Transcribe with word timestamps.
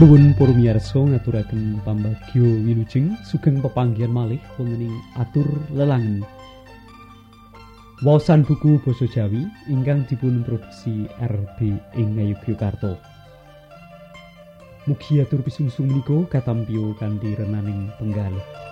Nuwun 0.00 0.32
para 0.32 0.48
miyarsa 0.56 0.96
ngaturaken 0.96 1.84
pambagyo 1.84 2.48
wilujeng 2.64 3.20
sugeng 3.20 3.60
pepanggihan 3.60 4.08
malih 4.08 4.40
wonten 4.56 4.88
ing 4.88 4.96
atur 5.20 5.44
lelangen. 5.76 6.24
Waosan 8.00 8.48
buku 8.48 8.80
basa 8.80 9.04
Jawi 9.04 9.44
ingkang 9.68 10.08
dipun 10.08 10.40
produksi 10.40 11.04
RB 11.20 11.76
ing 12.00 12.16
Ngayogyakarta. 12.16 12.96
Mugi 14.88 15.20
atur 15.20 15.44
pisungsung 15.44 15.92
menika 15.92 16.32
katampyo 16.32 16.96
kanthi 16.96 17.36
renaning 17.36 17.92
penggalih. 18.00 18.69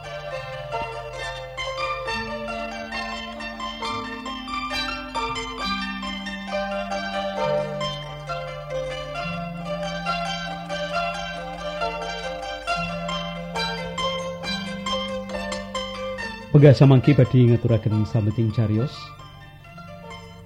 Pegah 16.59 16.75
samangki 16.75 17.15
badhe 17.15 17.55
ngaturaken 17.55 18.03
sameting 18.03 18.51
carios 18.51 18.91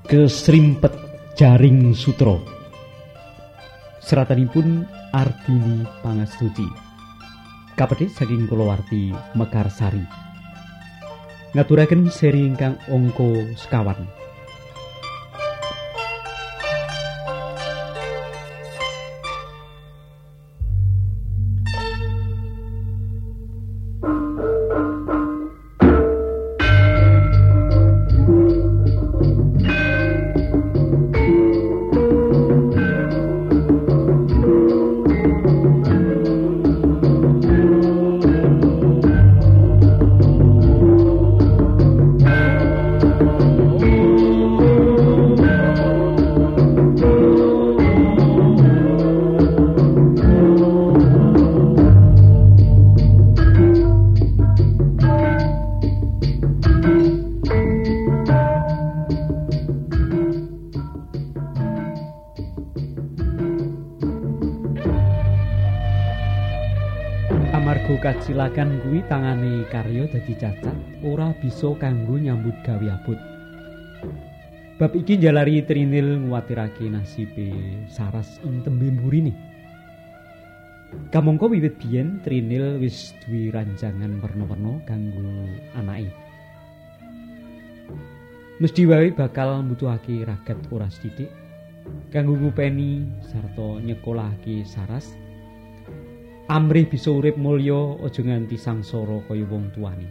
kesrimpet 0.04 0.92
jaring 1.40 1.96
sutra. 1.96 2.36
Seratanipun 3.96 4.84
Ardini 5.16 5.88
Pangastuti. 6.04 6.68
Kapedhe 7.80 8.12
saking 8.12 8.44
kulawarti 8.44 9.08
Mekarsari. 9.40 10.04
Ngaturaken 11.56 12.12
seri 12.12 12.44
ingkang 12.44 12.76
angka 12.92 13.56
sekawan 13.56 14.04
kacilakan 68.32 68.80
kuwi 68.80 69.04
tangane 69.12 69.68
karya 69.68 70.08
dadi 70.08 70.32
cacat 70.32 70.72
ora 71.04 71.36
bisa 71.36 71.68
kanggo 71.76 72.16
nyambut 72.16 72.56
gawe 72.64 72.88
abot. 72.88 73.20
Bab 74.80 74.96
iki 74.96 75.20
njalari 75.20 75.60
Trinil 75.68 76.16
nguwatirake 76.24 76.88
nasibe 76.88 77.52
Saras 77.92 78.40
ing 78.40 78.64
tembe 78.64 78.88
mburine. 78.88 79.36
Kamangka 81.12 81.44
wiwit 81.44 81.76
biyen 81.76 82.24
Trinil 82.24 82.80
wis 82.80 83.12
duwe 83.20 83.52
ranjangan 83.52 84.16
werna-werna 84.24 84.80
kanggo 84.88 85.44
anake. 85.76 86.08
Mesti 88.64 88.88
wae 88.88 89.12
bakal 89.12 89.60
mbutuhake 89.60 90.24
ragat 90.24 90.56
ora 90.72 90.88
sithik 90.88 91.28
kanggo 92.08 92.40
ngupeni 92.40 93.12
sarta 93.28 93.76
nyekolahake 93.84 94.64
Saras 94.64 95.20
amrih 96.52 96.84
bisa 96.84 97.08
urip 97.08 97.40
mulya 97.40 97.96
aja 98.04 98.20
nganti 98.20 98.60
sangsara 98.60 99.24
kaya 99.24 99.48
wong 99.48 99.72
tuane. 99.72 100.04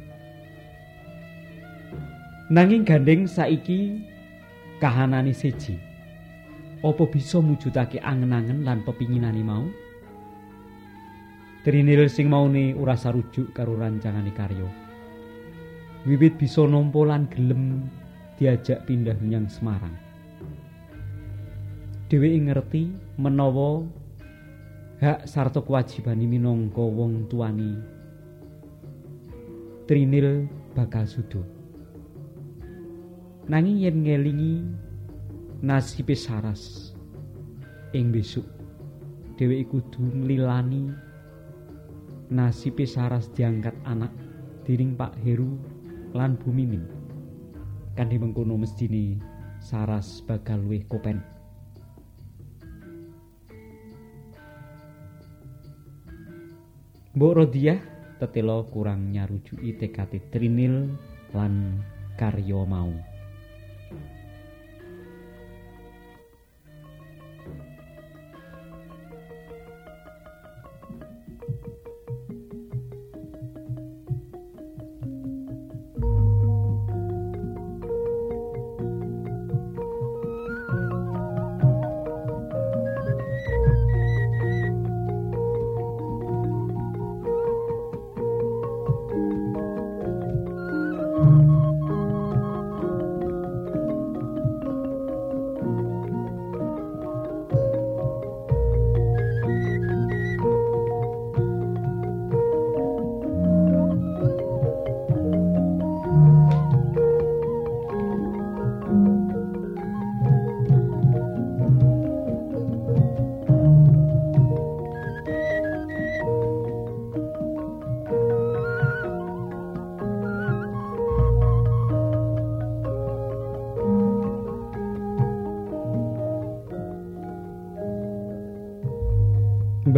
Nanging 2.50 2.82
gandeng 2.82 3.30
saiki 3.30 4.02
kahanane 4.82 5.38
siji. 5.38 5.78
Apa 6.82 7.06
bisa 7.06 7.38
mujudake 7.38 8.02
angen-angen 8.02 8.66
lan 8.66 8.82
pepinginane 8.82 9.46
mau? 9.46 9.70
Trinil 11.62 12.10
sing 12.10 12.26
maune 12.26 12.74
ora 12.74 12.98
sarujuk 12.98 13.54
karo 13.54 13.78
rancangane 13.78 14.34
karya. 14.34 14.66
Wiwit 16.10 16.42
bisa 16.42 16.66
nampa 16.66 17.06
lan 17.06 17.30
gelem 17.30 17.86
diajak 18.42 18.90
pindah 18.90 19.14
menyang 19.22 19.46
Semarang. 19.46 19.94
Dheweke 22.10 22.50
ngerti 22.50 22.84
menawa 23.22 23.86
hak 25.02 25.26
sarta 25.26 25.66
kewajibane 25.66 26.30
minangka 26.30 26.78
wong 26.78 27.26
tuani 27.26 27.74
Trinil 29.90 30.46
bakal 30.78 31.10
sudo 31.10 31.42
nanging 33.50 33.82
yen 33.82 34.06
ngelingi 34.06 34.54
nasibe 35.66 36.14
Saras 36.14 36.94
ing 37.98 38.14
besok 38.14 38.46
dheweke 39.42 39.74
kudu 39.74 40.06
nglilani 40.06 40.94
nasibe 42.30 42.86
Saras 42.86 43.26
diangkat 43.34 43.74
anak 43.90 44.14
dening 44.70 44.94
Pak 44.94 45.18
Heru 45.26 45.58
lan 46.14 46.38
Bu 46.38 46.54
Mimin 46.54 46.86
kanthi 47.98 48.22
mengkono 48.22 48.54
mestine 48.54 49.18
Saras 49.66 50.22
bakal 50.30 50.62
luwih 50.62 50.86
kopen 50.86 51.31
Mbok 57.12 57.44
Rodiah 57.44 57.76
tetelo 58.24 58.72
kurang 58.72 59.12
nyarujuki 59.12 59.76
tekate 59.76 60.32
Trinil 60.32 60.96
lan 61.36 61.84
karya 62.16 62.64
mau. 62.64 63.11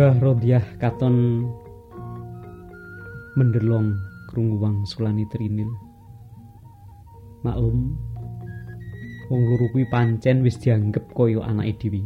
Mbah 0.03 0.19
Rodiah 0.19 0.65
katon 0.83 1.47
mendelong 3.39 3.95
krungu 4.27 4.59
wangsulane 4.59 5.23
Trinil. 5.31 5.71
Maklum 7.39 7.95
wong 9.31 9.41
loro 9.47 9.71
kuwi 9.71 9.87
pancen 9.87 10.43
wis 10.43 10.59
dianggep 10.59 11.07
kaya 11.15 11.39
anake 11.47 11.79
dhewe. 11.79 12.03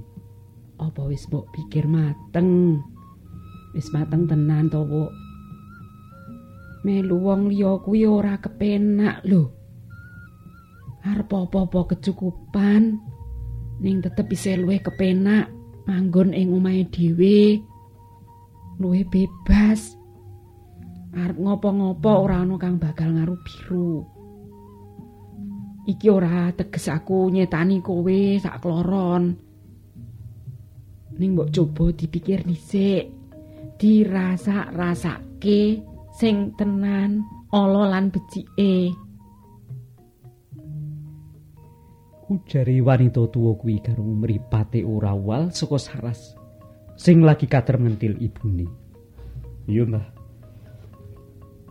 Apa 0.77 1.09
wis 1.09 1.25
mbok 1.25 1.49
pikir 1.49 1.89
mateng? 1.89 2.85
Wis 3.73 3.89
mateng 3.89 4.29
tenan 4.29 4.69
to, 4.69 4.85
Wuk? 4.85 5.09
Melu 6.85 7.17
wong 7.17 7.49
liya 7.49 7.81
kuwi 7.81 8.05
ora 8.05 8.37
kepenak 8.37 9.25
lho. 9.25 9.49
Arep 11.01 11.33
apa-apa 11.33 11.97
kecukupan 11.97 12.93
ning 13.81 14.05
tetep 14.05 14.29
isih 14.29 14.61
luwih 14.61 14.85
kepenak 14.85 15.49
manggon 15.89 16.37
ing 16.37 16.53
omahe 16.53 16.85
dhewe. 16.93 17.73
Luwih 18.77 19.05
bebas. 19.09 19.97
Arep 21.17 21.37
ngopo-ngopo 21.41 22.29
ora 22.29 22.45
ana 22.45 22.61
kang 22.61 22.77
bakal 22.77 23.17
ngaruh 23.17 23.41
biru. 23.41 24.05
Iki 25.87 26.07
ora 26.11 26.51
teges 26.53 26.91
aku 26.91 27.31
nyetani 27.33 27.81
kowe 27.81 28.37
sak 28.37 28.61
kloron. 28.61 29.33
Ning 31.17 31.29
mbok 31.33 31.49
coba 31.49 31.89
dipikir 31.95 32.45
dhisik. 32.45 33.09
Dirasa-rasake 33.77 35.81
sing 36.13 36.53
tenan 36.53 37.25
ala 37.49 37.89
lan 37.89 38.13
becike. 38.13 38.93
Ujari 42.27 42.83
wanita 42.83 43.23
tuwa 43.31 43.55
kuwi 43.55 43.79
karo 43.79 44.03
mripate 44.03 44.83
ora 44.83 45.15
wal 45.15 45.47
saka 45.55 45.79
saras 45.79 46.35
sing 46.97 47.21
lagi 47.21 47.45
kater 47.45 47.77
ngentil 47.77 48.17
ibune. 48.17 48.65
Iya, 49.69 49.85
Mbah. 49.85 50.05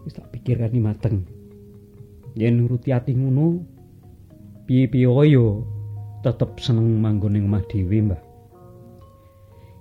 Wis 0.06 0.14
tak 0.14 0.30
pikirkan 0.30 0.78
mateng. 0.78 1.26
Yen 2.38 2.62
nuruti 2.62 2.94
ati 2.94 3.16
ngono, 3.16 3.64
piye-piye 4.70 5.10
yo 5.34 5.66
tetep 6.22 6.62
seneng 6.62 7.02
manggon 7.02 7.34
ning 7.34 7.50
omah 7.50 7.64
dhewe, 7.66 7.98
Mbah. 8.06 8.22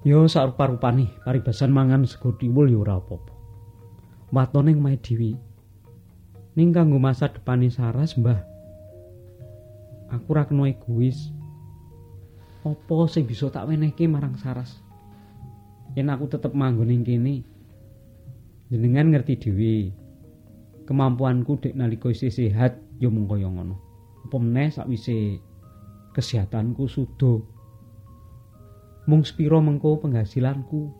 Yo 0.06 0.26
sarupa-rupane 0.26 1.22
paribasan 1.26 1.74
mangan 1.74 2.06
sego 2.10 2.34
tiwul 2.34 2.74
yo 2.74 2.82
ora 2.82 2.98
apa-apa. 2.98 3.34
Watone 4.34 4.74
omahe 4.74 4.98
dhewe. 4.98 5.38
Ning 6.56 6.72
kanggo 6.72 6.98
masa 6.98 7.30
depane 7.30 7.68
Saras, 7.70 8.16
Mbah. 8.16 8.56
aku 10.14 10.38
ora 10.38 10.48
kena 10.48 10.70
egois. 10.72 11.34
Apa 12.66 13.06
sing 13.12 13.28
bisa 13.28 13.52
tak 13.52 13.68
wenehke 13.70 14.08
marang 14.10 14.38
Saras? 14.40 14.85
Yen 15.96 16.12
aku 16.12 16.28
tetep 16.28 16.52
manggon 16.52 16.92
ning 16.92 17.08
kene. 17.08 17.48
Jenengan 18.68 19.16
ngerti 19.16 19.40
dhewe. 19.40 19.76
Kemampuanku 20.86 21.58
dek 21.64 21.74
nalika 21.74 22.12
isih 22.12 22.30
sehat 22.30 22.78
ya 23.00 23.08
mung 23.08 23.26
kaya 23.26 23.48
ngono. 23.48 23.80
Apa 24.28 24.36
meneh 24.38 24.70
sakwise 24.70 25.40
kesehatanku 26.12 26.86
sudo. 26.92 27.48
Mung 29.08 29.24
spiro 29.24 29.64
mengko 29.64 30.04
penghasilanku. 30.04 30.92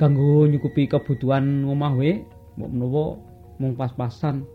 Kanggo 0.00 0.48
nyukupi 0.48 0.88
kebutuhan 0.88 1.68
omah 1.68 1.92
we, 1.92 2.24
mbok 2.56 2.70
menawa 2.72 3.04
mung 3.60 3.76
pas-pasan. 3.76 4.48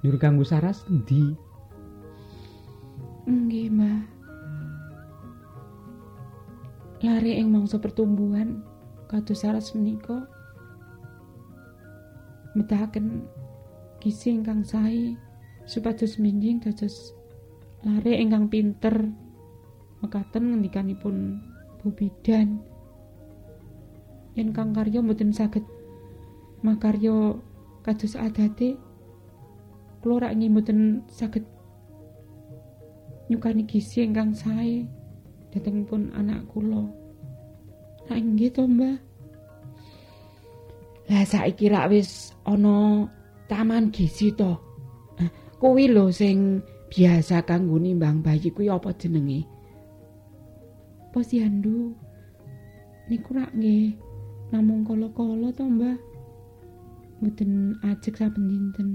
Nyuruh 0.00 0.16
kanggo 0.16 0.48
Saras 0.48 0.88
endi? 0.88 1.36
Nggih, 3.28 3.70
Mbah. 3.70 4.11
Lare 7.02 7.34
ing 7.34 7.50
mangsa 7.50 7.82
pertumbuhan 7.82 8.62
kados 9.10 9.42
saras 9.42 9.74
menika 9.74 10.22
metahaken 12.54 13.26
gizi 13.98 14.30
ingkang 14.30 14.62
sae 14.62 15.18
supados 15.66 16.22
minjing 16.22 16.62
dados 16.62 17.10
lare 17.82 18.14
ingkang 18.22 18.46
pinter 18.46 19.10
mekaten 19.98 20.54
ngendikanipun 20.54 21.42
Bu 21.82 21.90
Bidan. 21.90 22.62
Yen 24.38 24.54
Kang 24.54 24.70
Karya 24.70 25.02
mboten 25.02 25.34
saged 25.34 25.66
makarya 26.62 27.34
kados 27.82 28.14
adate 28.14 28.78
kula 29.98 30.30
rak 30.30 30.38
mboten 30.38 31.02
saged 31.10 31.42
nyukani 33.26 33.66
gizi 33.66 34.06
ingkang 34.06 34.38
sae 34.38 34.86
dhatengipun 35.52 36.10
anak 36.16 36.48
kula. 36.48 36.88
Lah 38.08 38.18
inggih 38.18 38.50
to, 38.50 38.64
Mbah. 38.64 38.96
Lah 41.12 41.24
saiki 41.28 41.68
rak 41.68 41.92
wis 41.92 42.32
ana 42.48 43.06
taman 43.46 43.92
gizi 43.92 44.32
to. 44.32 44.56
Kuwi 45.60 45.92
lho 45.92 46.10
sing 46.10 46.58
biasa 46.90 47.46
kanggo 47.46 47.78
nimbang 47.78 48.24
bayi 48.24 48.50
kuwi 48.50 48.66
apa 48.66 48.90
jenenge? 48.98 49.46
Posyandu. 51.12 51.94
Niku 53.06 53.30
rak 53.36 53.52
nggih 53.54 53.94
namung 54.50 54.82
kala-kala 54.82 55.52
to, 55.52 55.68
Mbah. 55.68 55.96
Mboten 57.22 57.78
ajek 57.86 58.18
saben 58.18 58.50
dinten. 58.50 58.88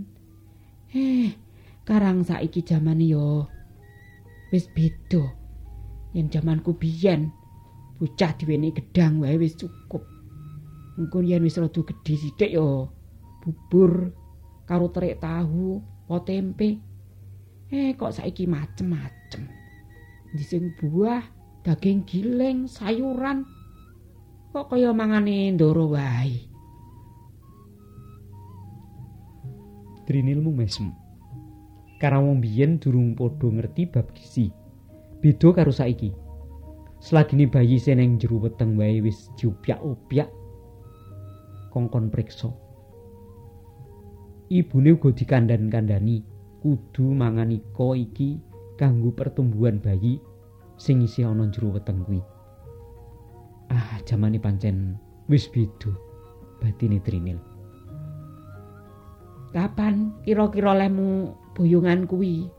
Eh, 0.92 1.32
karang 1.88 2.26
saiki 2.26 2.66
jamane 2.66 3.08
yo 3.08 3.48
wis 4.52 4.68
beda. 4.74 5.37
Yen 6.18 6.34
jamanku 6.34 6.74
biyen 6.74 7.30
bocah 8.02 8.34
diweni 8.42 8.74
gedang 8.74 9.22
wae 9.22 9.38
wis 9.38 9.54
cukup. 9.54 10.02
Engko 10.98 11.22
yen 11.22 11.46
wis 11.46 11.62
rada 11.62 11.78
gedhe 11.78 12.14
sithik 12.18 12.50
ya 12.50 12.90
bubur 13.46 14.10
karo 14.66 14.90
terik 14.90 15.22
tahu, 15.22 15.78
po 16.10 16.18
tempe. 16.26 16.82
Eh 17.70 17.94
kok 17.94 18.18
saiki 18.18 18.50
macem-macem. 18.50 19.46
Dising 20.34 20.74
buah, 20.82 21.22
daging 21.62 22.02
giling, 22.10 22.66
sayuran. 22.66 23.46
Kok 24.58 24.74
kaya 24.74 24.90
mangane 24.90 25.54
ndoro 25.54 25.94
wae. 25.94 26.50
Trinilmu 30.10 30.50
mesem. 30.50 30.90
karena 31.98 32.22
wong 32.22 32.38
biyen 32.42 32.78
durung 32.78 33.18
padha 33.18 33.50
ngerti 33.50 33.90
bab 33.90 34.14
gizi. 34.14 34.54
Beda 35.18 35.50
karo 35.50 35.74
saiki. 35.74 36.14
Selagine 36.98 37.46
bayi 37.50 37.78
seneng 37.78 38.18
jero 38.18 38.42
weteng 38.42 38.74
wae 38.78 39.02
wis 39.02 39.30
diupyak-upyak 39.38 40.30
kongkon 41.70 42.10
priksa. 42.10 42.50
Ibune 44.50 44.98
uga 44.98 45.14
dikandan-kandani 45.14 46.26
kudu 46.62 47.14
mangan 47.14 47.54
iko 47.54 47.94
iki 47.94 48.42
kanggo 48.82 49.14
pertumbuhan 49.14 49.78
bayi 49.78 50.18
sing 50.82 51.06
isih 51.06 51.30
ana 51.30 51.46
jero 51.54 51.74
weteng 51.74 52.02
kuwi. 52.06 52.22
Ah, 53.70 54.00
jamane 54.08 54.42
pancen 54.42 54.98
wis 55.30 55.46
beda 55.50 55.94
batine 56.62 56.98
Trinil. 57.04 57.38
Kapan 59.54 60.18
kira-kira 60.26 60.74
lemu 60.78 61.34
boyongan 61.54 62.10
kuwi. 62.10 62.50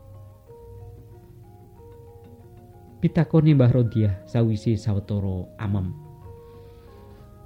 Pitakoni 2.99 3.55
Mbah 3.55 3.71
Rodiah 3.71 4.27
sawise 4.27 4.75
sawetara 4.75 5.47
amem. 5.55 5.95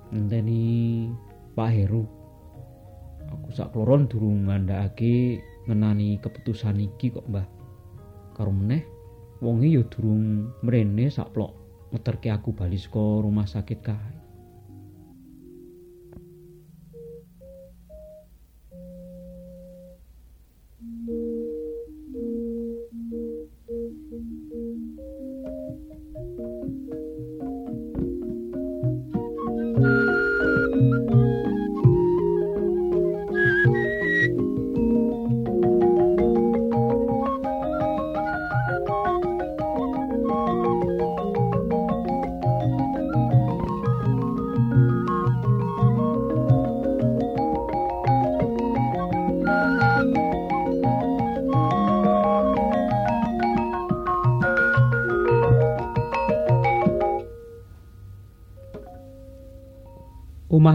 Ngenteni 0.10 0.66
Pak 1.54 1.70
Heru. 1.70 2.10
Aku 3.30 3.54
sak 3.54 3.70
kloron 3.70 4.10
durung 4.10 4.50
ngandhakake 4.50 5.46
ngenani 5.70 6.18
keputusan 6.26 6.82
iki 6.82 7.14
kok, 7.14 7.30
Mbah. 7.30 7.46
Karo 8.34 8.50
meneh 8.50 8.82
wonge 9.46 9.70
ya 9.70 9.86
durung 9.94 10.50
mrene 10.66 11.14
sak 11.14 11.30
ngeterke 11.94 12.34
aku 12.34 12.58
bali 12.58 12.82
saka 12.82 13.22
rumah 13.22 13.46
sakit 13.46 13.80
kae. 13.86 14.23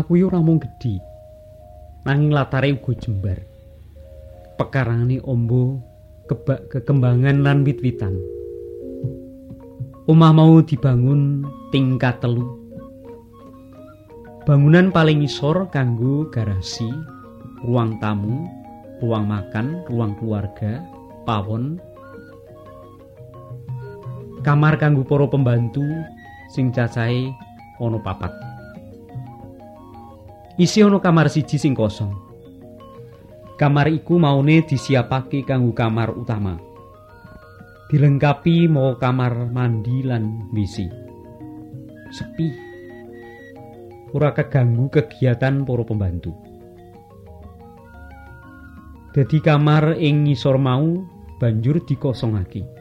Kuwi 0.09 0.25
ora 0.25 0.41
mung 0.41 0.57
gedhi. 0.57 0.97
Nanging 2.09 2.33
latare 2.33 2.73
uga 2.73 2.97
jembar. 2.97 3.39
Pekarangane 4.57 5.21
ombo, 5.21 5.85
kebak 6.25 6.73
kekembangan 6.73 7.45
lan 7.45 7.61
wit-witan. 7.61 8.17
Omah 10.09 10.33
mau 10.33 10.65
dibangun 10.65 11.45
tingkat 11.69 12.25
telu. 12.25 12.49
Bangunan 14.49 14.89
paling 14.89 15.21
isor 15.21 15.69
kanggo 15.69 16.33
garasi, 16.33 16.89
ruang 17.69 18.01
tamu, 18.01 18.49
ruang 19.05 19.29
makan, 19.29 19.85
ruang 19.93 20.17
keluarga, 20.17 20.81
pawon, 21.29 21.77
kamar 24.41 24.81
kanggo 24.81 25.05
para 25.05 25.29
pembantu 25.29 25.85
sing 26.49 26.73
cacahe 26.73 27.29
ana 27.77 28.01
papat. 28.01 28.48
Isi 30.59 30.83
ana 30.83 30.99
kamar 30.99 31.31
siji 31.31 31.55
sing 31.55 31.71
kosong. 31.71 32.11
Kamar 33.55 33.87
iku 33.95 34.19
maune 34.19 34.67
disiapake 34.67 35.47
kanggo 35.47 35.71
kamar 35.71 36.11
utama. 36.11 36.59
Dilengkapi 37.87 38.67
mau 38.67 38.99
kamar 38.99 39.55
mandi 39.55 40.03
lan 40.03 40.51
WC. 40.51 40.91
Sepi. 42.11 42.51
Ora 44.11 44.35
keganggu 44.35 44.91
kegiatan 44.91 45.63
para 45.63 45.87
pembantu. 45.87 46.35
Dadi 49.15 49.39
kamar 49.39 49.95
ing 49.95 50.27
ngisor 50.27 50.59
mau 50.59 51.07
banjur 51.39 51.87
dikosongake. 51.87 52.78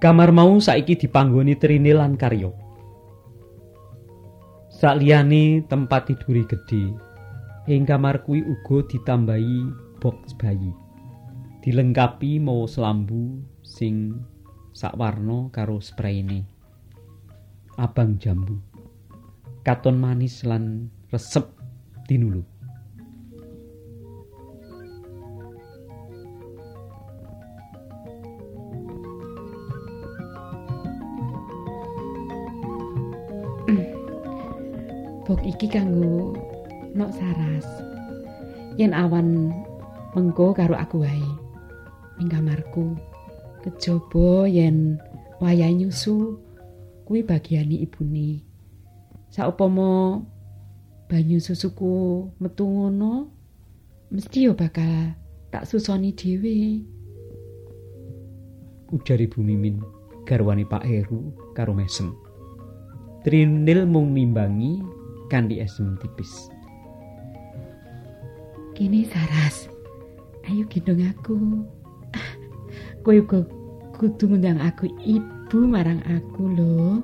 Kamar 0.00 0.32
mau 0.32 0.56
saiki 0.56 0.96
dipanggoni 0.96 1.60
Trini 1.60 1.92
lan 1.92 2.16
Karyo. 2.16 2.56
Sakliyane 4.72 5.68
tempat 5.68 6.08
tiduri 6.08 6.48
gedhe, 6.48 6.96
ing 7.68 7.84
kamar 7.84 8.24
kuwi 8.24 8.40
uga 8.40 8.80
ditambahi 8.88 9.68
box 10.00 10.32
bayi. 10.40 10.72
Dilengkapi 11.60 12.40
mau 12.40 12.64
selambu 12.64 13.44
sing 13.60 14.16
sakwarna 14.72 15.52
karo 15.52 15.84
sprayne. 15.84 16.48
Abang 17.76 18.16
jambu. 18.16 18.56
Katon 19.68 20.00
manis 20.00 20.48
lan 20.48 20.88
resep 21.12 21.44
tinulu. 22.08 22.40
Bok 35.30 35.46
iki 35.46 35.70
kanggo 35.70 36.34
nok 36.90 37.14
saras. 37.14 37.62
Yen 38.74 38.90
awan 38.90 39.54
mengko 40.10 40.50
karo 40.50 40.74
aku 40.74 41.06
wae. 41.06 41.22
Ning 42.18 42.26
kamarku. 42.26 42.98
Kejaba 43.62 44.50
yen 44.50 44.98
wayahe 45.38 45.86
nyusu 45.86 46.34
kuwi 47.06 47.22
bagiane 47.22 47.78
ibune. 47.78 48.42
Saupama 49.30 50.18
banyu 51.06 51.38
susuku 51.38 52.26
metu 52.42 52.66
ngono, 52.66 53.30
mesti 54.10 54.50
yo 54.50 54.58
bakal 54.58 55.14
tak 55.54 55.62
susoni 55.62 56.10
dhewe. 56.10 56.82
Ujar 58.90 59.22
Ibu 59.22 59.38
Mimin 59.46 59.78
garwane 60.26 60.66
Pak 60.66 60.82
Heru 60.82 61.30
karo 61.54 61.70
Mesem. 61.70 62.18
Trinil 63.22 63.86
mung 63.86 64.10
nimbangi 64.10 64.98
kanthi 65.30 65.62
esem 65.62 65.94
tipis. 66.02 66.50
Kini 68.74 69.06
Saras. 69.06 69.70
Ayo 70.50 70.66
gendong 70.66 71.06
aku. 71.06 71.36
Ah, 72.16 72.32
Kowe 73.06 73.14
uga 73.22 73.46
kudu 73.94 74.26
ngundang 74.26 74.58
aku 74.58 74.90
ibu 75.04 75.58
marang 75.70 76.02
aku 76.10 76.50
lho. 76.50 76.98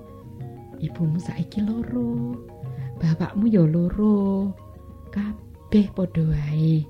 Ibumu 0.83 1.17
saiki 1.23 1.63
loro. 1.63 2.35
Bapakmu 2.99 3.47
ya 3.47 3.63
loro. 3.63 4.51
Kabeh 5.15 5.89
padha 5.95 6.27
wae. 6.27 6.83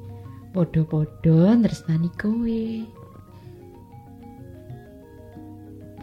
Padha-padha 0.57 1.61
tresnani 1.61 2.09
kowe. 2.17 2.63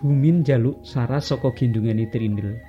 Bumin 0.04 0.44
jaluk 0.44 0.84
saras 0.84 1.32
saka 1.32 1.56
gendongane 1.56 2.06
Trinil. 2.12 2.60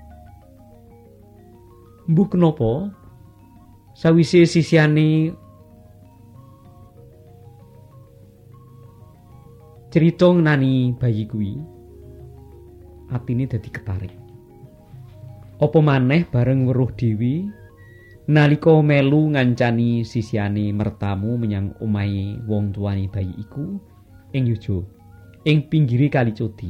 Mbuh 2.05 2.29
kenapa? 2.29 2.93
Sawise 3.97 4.45
sisiane 4.45 5.33
cerita 9.89 10.27
ngenani 10.29 10.99
bayi 10.99 11.25
kuwi, 11.25 11.55
atine 13.09 13.47
dadi 13.47 13.71
ketarik. 13.71 14.13
Apa 15.63 15.79
maneh 15.79 16.27
bareng 16.29 16.67
weruh 16.67 16.91
Dewi 16.93 17.47
nalika 18.27 18.75
melu 18.83 19.33
ngancani 19.33 20.03
sisiane 20.03 20.75
mertamu 20.75 21.39
menyang 21.39 21.73
omahe 21.79 22.43
wong 22.45 22.75
tuane 22.75 23.07
bayi 23.09 23.33
iku 23.39 23.79
ing 24.35 24.51
Yojo, 24.51 24.83
ing 25.47 25.71
pinggiri 25.71 26.11
kali 26.11 26.35
Codi. 26.37 26.69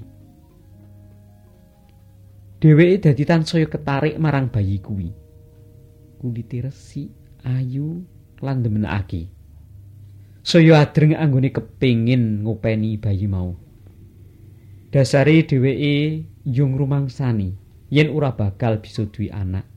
Dheweke 2.60 3.08
dadi 3.08 3.24
tansaya 3.26 3.66
ketarik 3.66 4.14
marang 4.20 4.52
bayi 4.52 4.78
kuwi. 4.78 5.23
Kulite 6.24 6.64
resik, 6.64 7.12
ayu 7.44 8.00
lan 8.40 8.64
demenake. 8.64 9.28
Saya 10.40 10.80
adreng 10.80 11.12
anggone 11.12 11.52
kepingin 11.52 12.48
ngopeni 12.48 12.96
bayi 12.96 13.28
mau. 13.28 13.52
Dasare 14.88 15.44
dheweke 15.44 16.24
yung 16.48 16.80
rumangsani 16.80 17.52
yen 17.92 18.08
ora 18.08 18.32
bakal 18.32 18.80
bisa 18.80 19.04
duwe 19.04 19.28
anak. 19.28 19.68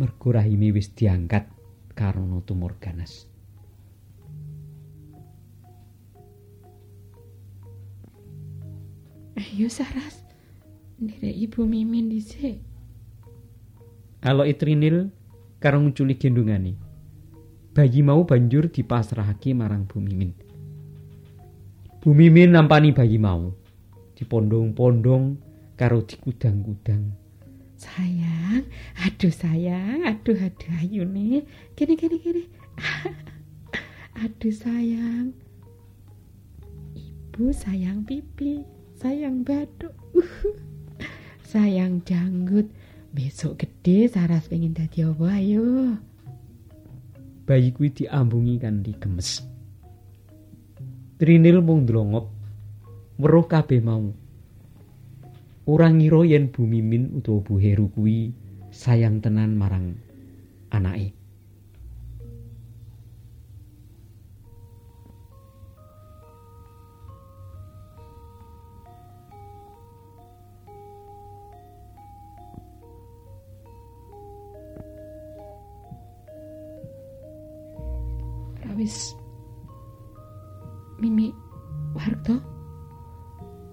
Mergo 0.00 0.32
rahime 0.32 0.72
wis 0.72 0.88
diangkat 0.96 1.52
karena 1.92 2.40
tumor 2.40 2.80
ganas. 2.80 3.28
Ayo 9.36 9.68
Saras. 9.68 10.24
Nderek 10.96 11.36
Ibu 11.44 11.68
Mimin 11.68 12.08
dhisik. 12.08 12.56
Alo 14.24 14.48
Itrinil 14.48 15.12
karo 15.66 15.82
nguculi 15.82 16.14
gendongane. 16.14 16.78
Bayi 17.74 17.98
mau 17.98 18.22
banjur 18.22 18.70
dipasrahake 18.70 19.50
marang 19.50 19.82
Bu 19.90 19.98
Mimin. 19.98 20.30
Bu 21.98 22.14
Mimin 22.14 22.54
nampani 22.54 22.94
bayi 22.94 23.18
mau. 23.18 23.50
Dipondong-pondong 24.14 25.42
karo 25.74 26.06
dikudang-kudang. 26.06 27.10
Sayang, 27.74 28.62
aduh 28.94 29.34
sayang, 29.34 30.06
aduh 30.06 30.38
aduh 30.38 30.72
ayo 30.86 31.02
nih. 31.02 31.42
Kene 31.74 31.98
kene 31.98 32.22
kene. 32.22 32.46
aduh 34.22 34.54
sayang. 34.54 35.34
Ibu 36.94 37.50
sayang 37.50 38.06
pipi, 38.06 38.62
sayang 39.02 39.42
baduk. 39.42 39.98
sayang 41.50 42.06
janggut. 42.06 42.70
Besok 43.16 43.64
gede 43.64 44.12
Saras 44.12 44.44
pengen 44.44 44.76
dadi 44.76 45.00
apa 45.00 45.40
ayo. 45.40 45.96
Bayi 47.48 47.72
kuwi 47.72 47.88
diambungi 47.88 48.60
kanthi 48.60 48.92
gemes. 48.92 49.40
Trinil 51.16 51.64
mung 51.64 51.88
ndlongop 51.88 52.28
weruh 53.16 53.48
kabeh 53.48 53.80
mau. 53.80 54.12
Ora 55.64 55.88
ngira 55.88 56.28
yen 56.28 56.52
Bu 56.52 56.68
Mimin 56.68 57.16
utawa 57.16 57.40
Bu 57.40 57.56
Heru 57.56 57.88
kuwi 57.88 58.36
sayang 58.68 59.24
tenan 59.24 59.56
marang 59.56 59.96
anake. 60.68 61.16
Wis 78.86 79.18
Mimi 81.02 81.34
Warto? 81.90 82.38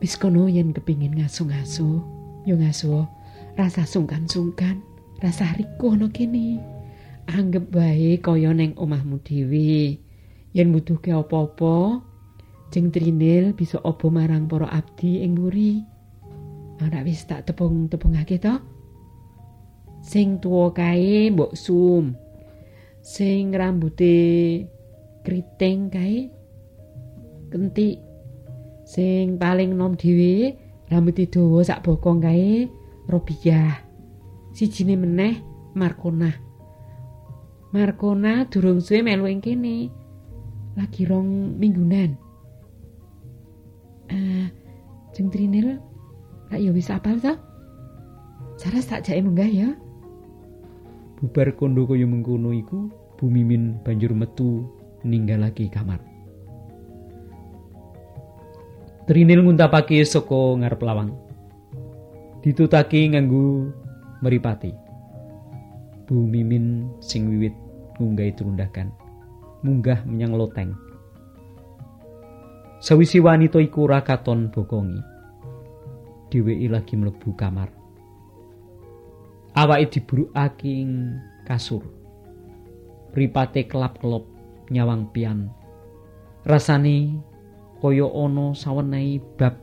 Wis 0.01 0.17
kono 0.17 0.49
yen 0.49 0.73
kepingin 0.73 1.21
ngaso-ngaso 1.21 2.01
yo 2.49 2.57
ngaso 2.57 3.05
rasa 3.53 3.85
sungkan-sungkan 3.85 4.81
rasa 5.21 5.53
riku 5.53 5.93
ana 5.93 6.09
kene. 6.09 6.57
Anggap 7.29 7.69
bae 7.69 8.17
kaya 8.25 8.57
ning 8.57 8.73
omahmu 8.73 9.21
dhewe. 9.21 10.01
Yen 10.49 10.73
butuhke 10.73 11.13
apa-apa 11.13 12.01
jeng 12.73 12.89
trinil 12.89 13.53
bisa 13.53 13.85
obo 13.85 14.09
marang 14.09 14.49
para 14.49 14.65
abdi 14.65 15.21
ing 15.21 15.37
muri 15.37 15.77
ora 16.81 17.05
wis 17.05 17.21
tak 17.29 17.45
tepung-tepungake 17.45 18.41
to. 18.41 18.57
Sing 20.01 20.41
tuwa 20.41 20.73
kae 20.73 21.29
mbok 21.29 21.53
sum. 21.53 22.17
Sing 23.05 23.53
rambuté 23.53 24.72
kriting 25.23 25.89
kae 25.89 26.29
kentik. 27.49 27.99
Sing 28.83 29.39
paling 29.39 29.79
nom 29.79 29.95
dhewe 29.95 30.59
rambut 30.91 31.15
dawa 31.31 31.63
sak 31.63 31.87
bokong 31.87 32.19
kae 32.19 32.67
Robiah 33.07 33.79
sijine 34.51 34.99
meneh 34.99 35.39
Markona. 35.73 36.29
Markona 37.73 38.45
durung 38.51 38.83
suwe 38.83 39.01
melu 39.01 39.25
ing 39.25 39.41
kene. 39.41 39.89
Lagi 40.77 41.07
rong 41.07 41.57
minggunan. 41.57 42.13
Eh 44.11 44.45
Jeng 45.13 45.29
Trinil, 45.29 45.77
lak 46.49 46.57
ya 46.57 46.73
wis 46.73 46.89
apal 46.89 47.21
to? 47.21 47.37
Saras 48.57 48.89
tak 48.89 49.05
jake 49.05 49.21
munggah 49.21 49.45
ya. 49.45 49.69
Bubar 51.21 51.53
kondo 51.53 51.85
kaya 51.85 52.09
mengkono 52.09 52.49
iku, 52.49 52.89
Bu 53.21 53.29
Mimin 53.29 53.77
banjur 53.85 54.17
metu 54.17 54.65
ninggalake 55.03 55.67
kamar. 55.67 55.99
Trinil 59.03 59.43
nguntapake 59.43 59.99
saka 60.07 60.55
ngarep 60.63 60.79
lawang. 60.79 61.11
Ditutake 62.39 63.11
nganggo 63.11 63.67
meripati. 64.23 64.71
Bu 66.07 66.23
Mimin 66.23 66.87
sing 67.03 67.27
wiwit 67.27 67.55
ngunggahi 67.99 68.31
trundakan. 68.35 68.95
Munggah 69.63 70.03
menyang 70.07 70.35
loteng. 70.35 70.75
Sawisi 72.83 73.19
wanita 73.23 73.63
iku 73.63 73.87
ora 73.87 74.03
katon 74.03 74.51
bokongi. 74.51 74.99
Dheweke 76.31 76.67
lagi 76.67 76.95
mlebu 76.99 77.31
kamar. 77.35 77.71
Awake 79.55 79.87
diburukake 79.99 80.67
ing 80.67 81.19
kasur. 81.47 81.83
Ripate 83.13 83.69
kelap-kelop 83.69 84.32
nyawang 84.73 85.13
pian. 85.13 85.53
Rasane 86.43 87.21
kaya 87.77 88.09
ana 88.09 88.57
sawenehi 88.57 89.21
bab 89.37 89.61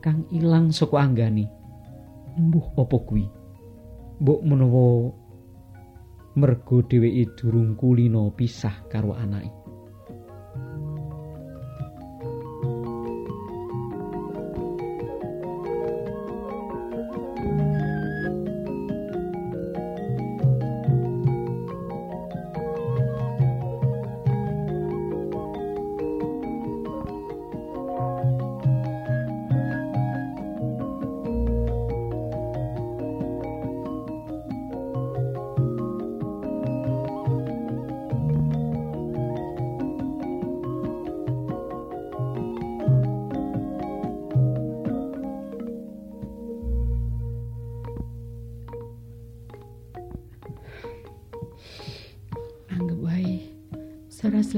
kang 0.00 0.24
ilang 0.32 0.72
saka 0.72 1.04
anggane. 1.04 1.46
Mbuh 2.36 2.76
apa 2.80 2.96
kuwi? 3.04 3.24
Mbok 4.20 4.40
menawa 4.44 5.12
mergo 6.36 6.84
dheweke 6.84 7.32
durung 7.36 7.76
kulino 7.80 8.28
pisah 8.32 8.84
karo 8.92 9.16
anake. 9.16 9.55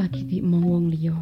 Lagi 0.09 0.25
diemong 0.25 0.65
wong 0.65 0.89
liya. 0.89 1.13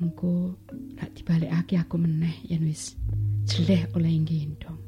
Engko 0.00 0.56
lak 0.96 1.12
dibalekake 1.12 1.76
aku 1.76 2.00
meneh 2.00 2.32
yen 2.48 2.64
wis 2.64 2.96
jeleh 3.44 3.84
oleh 3.92 4.16
gendong. 4.24 4.80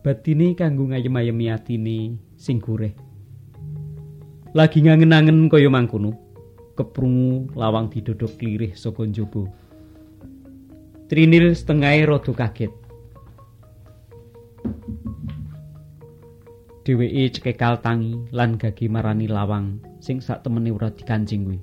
batine 0.00 0.56
kanggo 0.56 0.88
ngayem-ayemi 0.88 1.52
atine 1.52 2.16
sing 2.40 2.62
gurih. 2.64 2.96
Lagi 4.56 4.80
ngangen-angen 4.80 5.52
kaya 5.52 5.68
mangkono, 5.68 6.16
keprungu 6.78 7.52
lawang 7.58 7.92
didodok 7.92 8.40
klirih 8.40 8.72
saka 8.72 9.04
njaba. 9.04 9.50
Trinil 11.12 11.52
setengahe 11.52 12.08
rada 12.08 12.32
kaget. 12.32 12.85
Dheweke 16.86 17.34
cekekal 17.34 17.82
tangi 17.82 18.30
lan 18.30 18.54
gage 18.54 18.86
marani 18.86 19.26
lawang 19.26 19.82
sing 19.98 20.22
sak 20.22 20.46
temene 20.46 20.70
ora 20.70 20.86
dikancing 20.86 21.42
kuwi. 21.42 21.58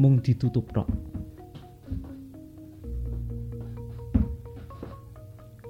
Mung 0.00 0.24
ditutup 0.24 0.64
tok. 0.72 0.88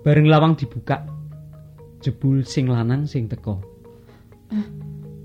Bareng 0.06 0.30
lawang 0.30 0.54
dibuka, 0.54 1.02
jebul 1.98 2.46
sing 2.46 2.70
lanang 2.70 3.10
sing 3.10 3.26
teka. 3.26 3.58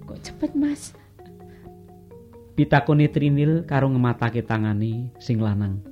Kok 0.09 0.17
cepet, 0.17 0.57
Mas? 0.57 0.97
Pitakone 2.57 3.13
Trinil 3.13 3.61
karo 3.69 3.93
ngematake 3.93 4.41
tangane 4.41 5.13
sing 5.21 5.37
lanang. 5.37 5.85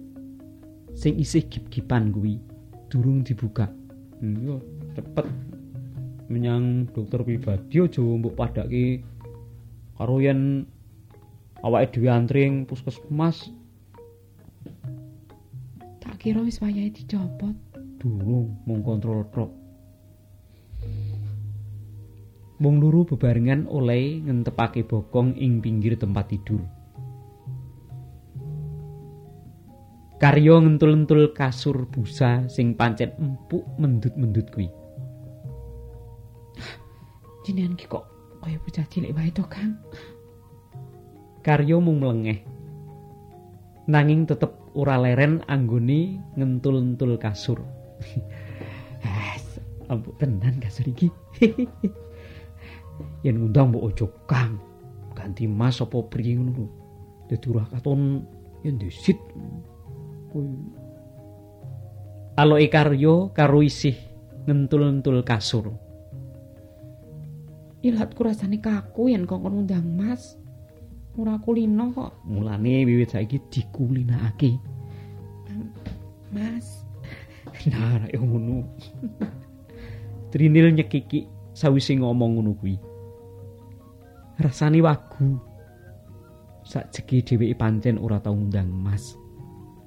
Sing 0.98 1.22
isih 1.22 1.46
gip-gipan 1.46 2.10
kuwi 2.10 2.42
durung 2.90 3.22
dibuka. 3.22 3.70
Iya, 4.26 4.58
cepet. 4.98 5.55
Menyang 6.32 6.90
dokter 6.90 7.22
pribadi 7.22 7.82
aja 7.82 8.02
mbok 8.02 8.34
padake 8.34 9.06
karo 9.96 10.18
yen 10.20 10.66
awake 11.62 11.94
dhewe 11.94 12.10
antri 12.10 12.50
ing 12.50 12.56
puskesmas 12.66 13.54
Tak 16.02 16.18
kira 16.22 16.42
wis 16.42 16.62
wayahe 16.62 16.90
dicopot. 16.90 17.54
durung 18.06 18.62
mung 18.70 18.86
kontrol 18.86 19.26
tok. 19.34 19.50
Wong 22.62 22.76
loro 22.80 23.04
bebarengan 23.04 23.66
oleh 23.68 24.22
ngentepake 24.22 24.86
bokong 24.86 25.34
ing 25.36 25.60
pinggir 25.60 25.98
tempat 25.98 26.30
tidur. 26.32 26.62
Karyo 30.16 30.64
ngentul-entul 30.64 31.36
kasur 31.36 31.90
busa 31.92 32.48
sing 32.48 32.78
pancen 32.80 33.12
empuk 33.20 33.66
mendut-mendut 33.76 34.48
kuwi. 34.54 34.72
Jenengan 37.46 37.78
ki 37.78 37.86
kok 37.86 38.10
kaya 38.42 38.58
bocah 38.62 38.86
cilik 38.90 39.14
wae 39.14 39.30
to, 39.34 39.46
Kang? 39.46 39.78
Karyo 41.46 41.82
mung 41.82 42.02
mlengeh. 42.02 42.42
Nanging 43.86 44.26
tetep 44.26 44.54
ora 44.74 44.98
leren 44.98 45.46
anggone 45.46 46.22
ngentul-entul 46.38 47.22
kasur. 47.22 47.62
Ah, 49.06 49.38
empuk 49.94 50.18
tenan 50.18 50.58
kasur 50.58 50.90
iki. 50.90 51.14
Yen 53.26 53.38
ngundang 53.38 53.70
mbok 53.70 53.94
ojo 53.94 54.06
Kang. 54.26 54.58
Ganti 55.14 55.46
Mas 55.46 55.78
apa 55.78 56.02
priye 56.10 56.42
ngono 56.42 56.52
lho. 56.58 56.66
Dadi 57.30 57.46
ora 57.54 57.70
katon 57.70 58.26
yen 58.66 58.82
disit. 58.82 59.22
Aloke 62.34 62.68
Karyo 62.74 63.30
karo 63.30 63.62
isih 63.62 63.94
ngentul-entul 64.50 65.22
kasur. 65.22 65.85
Ilatku 67.86 68.26
rasane 68.26 68.58
kaku 68.58 69.14
yen 69.14 69.30
kok 69.30 69.46
ngundang 69.46 69.86
Mas. 69.94 70.34
Ora 71.16 71.38
kulino 71.38 71.94
kok, 71.94 72.26
Mulane 72.28 72.84
wiwit 72.84 73.14
saiki 73.14 73.38
dikulinakake. 73.54 74.58
Mas. 76.34 76.66
Nah, 77.72 78.04
nek 78.04 78.14
ngono. 78.20 78.68
Trinil 80.30 80.76
nyekiki 80.76 81.30
sawise 81.56 81.96
ngomong 81.96 82.36
ngono 82.36 82.52
kuwi. 82.58 82.76
Rasane 84.42 84.82
wagu. 84.84 85.40
Sakjeki 86.66 87.22
dheweke 87.22 87.56
pancen 87.56 88.02
ora 88.02 88.20
tau 88.20 88.36
ngundang 88.36 88.70
Mas. 88.70 89.16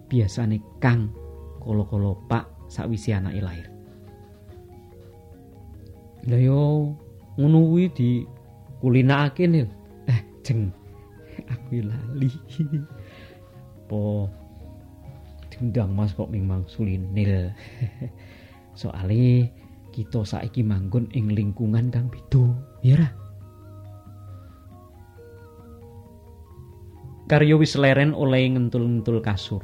Biasane 0.09 0.63
Kang 0.81 1.13
kala-kala 1.61 2.17
Pak 2.31 2.73
sakwise 2.73 3.13
anake 3.13 3.43
lair. 3.45 3.69
Lah 6.25 6.41
yo 6.41 6.95
ngono 7.39 7.59
kuwi 7.71 7.87
di 7.95 8.11
kulinakake 8.83 9.47
nil. 9.47 9.71
Eh, 10.11 10.21
jeng. 10.43 10.75
Aku 11.47 11.87
lali. 11.87 12.31
Po 13.87 14.27
diundang 15.49 15.95
Mas 15.95 16.13
kok 16.13 16.29
memang 16.29 16.67
sulinil. 16.67 17.55
Soale 18.79 19.51
kita 19.95 20.23
saiki 20.23 20.63
manggon 20.63 21.11
ing 21.15 21.35
lingkungan 21.35 21.91
kang 21.91 22.07
beda, 22.07 22.47
ya 22.83 22.95
ra? 22.99 23.09
Karyo 27.29 27.61
wis 27.61 27.75
leren 27.75 28.15
oleh 28.15 28.47
ngentul-ngentul 28.49 29.21
kasur. 29.21 29.63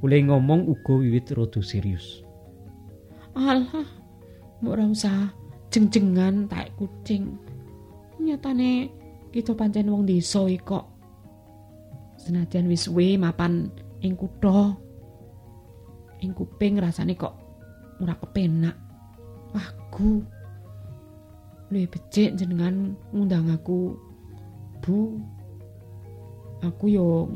Oleh 0.00 0.24
ngomong 0.24 0.64
uga 0.64 0.96
wiwit 0.96 1.30
rada 1.36 1.60
serius. 1.60 2.24
Alah, 3.36 3.86
mbok 4.58 4.80
usah 4.90 5.30
jeng-jengan 5.70 6.50
taek 6.50 6.74
kucing. 6.74 7.38
Nyatane 8.18 8.90
kita 9.30 9.54
pancen 9.54 9.88
wong 9.88 10.04
desa 10.04 10.42
kok. 10.60 10.84
Senajan 12.20 12.68
wis 12.68 12.90
suwe 12.90 13.16
mapan 13.16 13.70
ing 14.02 14.18
kutha. 14.18 14.76
Ing 16.20 16.36
kuping 16.36 16.76
rasane 16.76 17.16
kok 17.16 17.32
ora 18.02 18.12
kepenak. 18.18 18.76
Wagu. 19.54 20.26
Luwih 21.70 21.86
becik 21.86 22.34
jenengan 22.34 22.98
ngundang 23.14 23.46
aku 23.54 23.94
Bu. 24.80 25.22
aku 26.60 26.92
yo 26.92 27.28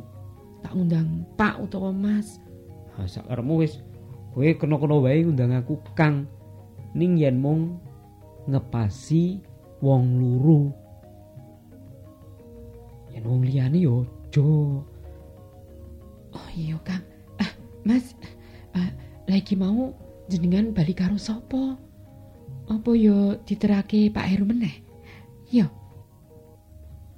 tak 0.61 0.73
undang 0.77 1.25
Pak 1.39 1.61
utawa 1.61 1.93
Mas. 1.93 2.41
Ha 2.97 3.05
sakaremu 3.09 3.65
wis 3.65 3.81
kowe 4.35 4.45
kena-kena 4.45 4.97
wae 5.01 5.23
ngundang 5.23 5.55
aku 5.55 5.79
Kang. 5.95 6.27
Ning 6.95 7.19
yen 7.19 7.39
mung 7.39 7.79
ngepasi 8.49 9.41
wong 9.81 10.21
luru. 10.21 10.73
Yen 13.15 13.25
wong 13.25 13.43
liyane 13.47 13.79
yo 13.79 14.03
aja. 14.35 14.51
Oh 16.35 16.49
iya 16.59 16.75
Kang. 16.83 17.05
Ah, 17.39 17.53
Mas, 17.87 18.19
ah, 18.75 18.91
lagi 19.31 19.55
mau 19.55 19.95
jenengan 20.27 20.75
balik 20.75 20.99
karo 20.99 21.15
sapa? 21.15 21.79
Apa 22.67 22.91
yo 22.97 23.39
diterake 23.47 24.11
Pak 24.11 24.27
Heru 24.27 24.45
meneh? 24.49 24.83
Yo. 25.53 25.71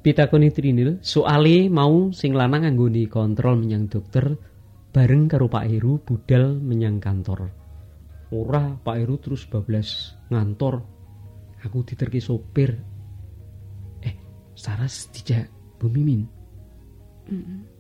Pitakoni 0.04 0.52
Trinil, 0.52 1.02
soale 1.02 1.66
mau 1.66 2.12
sing 2.14 2.36
lanang 2.36 2.68
anggone 2.68 3.10
kontrol 3.10 3.58
menyang 3.58 3.90
dokter 3.90 4.38
bareng 4.94 5.26
karo 5.26 5.50
Pak 5.50 5.64
Heru 5.66 5.98
budal 5.98 6.60
menyang 6.60 7.00
kantor. 7.02 7.50
Ora, 8.30 8.74
Pak 8.76 8.96
Heru 9.00 9.16
terus 9.18 9.46
bablas 9.48 10.14
ngantor. 10.30 10.95
Aku 11.66 11.83
diterke 11.83 12.22
sopir. 12.22 12.79
Eh, 14.07 14.14
Saras 14.55 15.11
dijak 15.11 15.50
Bu 15.83 15.90
Mimin. 15.90 16.22
Mm 17.26 17.74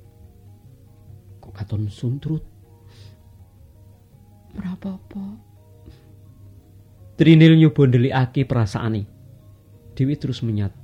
Kok 1.38 1.54
katon 1.54 1.86
suntrut? 1.86 2.42
Ora 4.58 4.74
apa-apa. 4.74 5.22
Trinil 7.14 7.54
nyoba 7.54 7.86
ndelikake 7.86 8.42
perasaane. 8.42 9.06
Dewi 9.94 10.18
terus 10.18 10.42
menyat. 10.42 10.74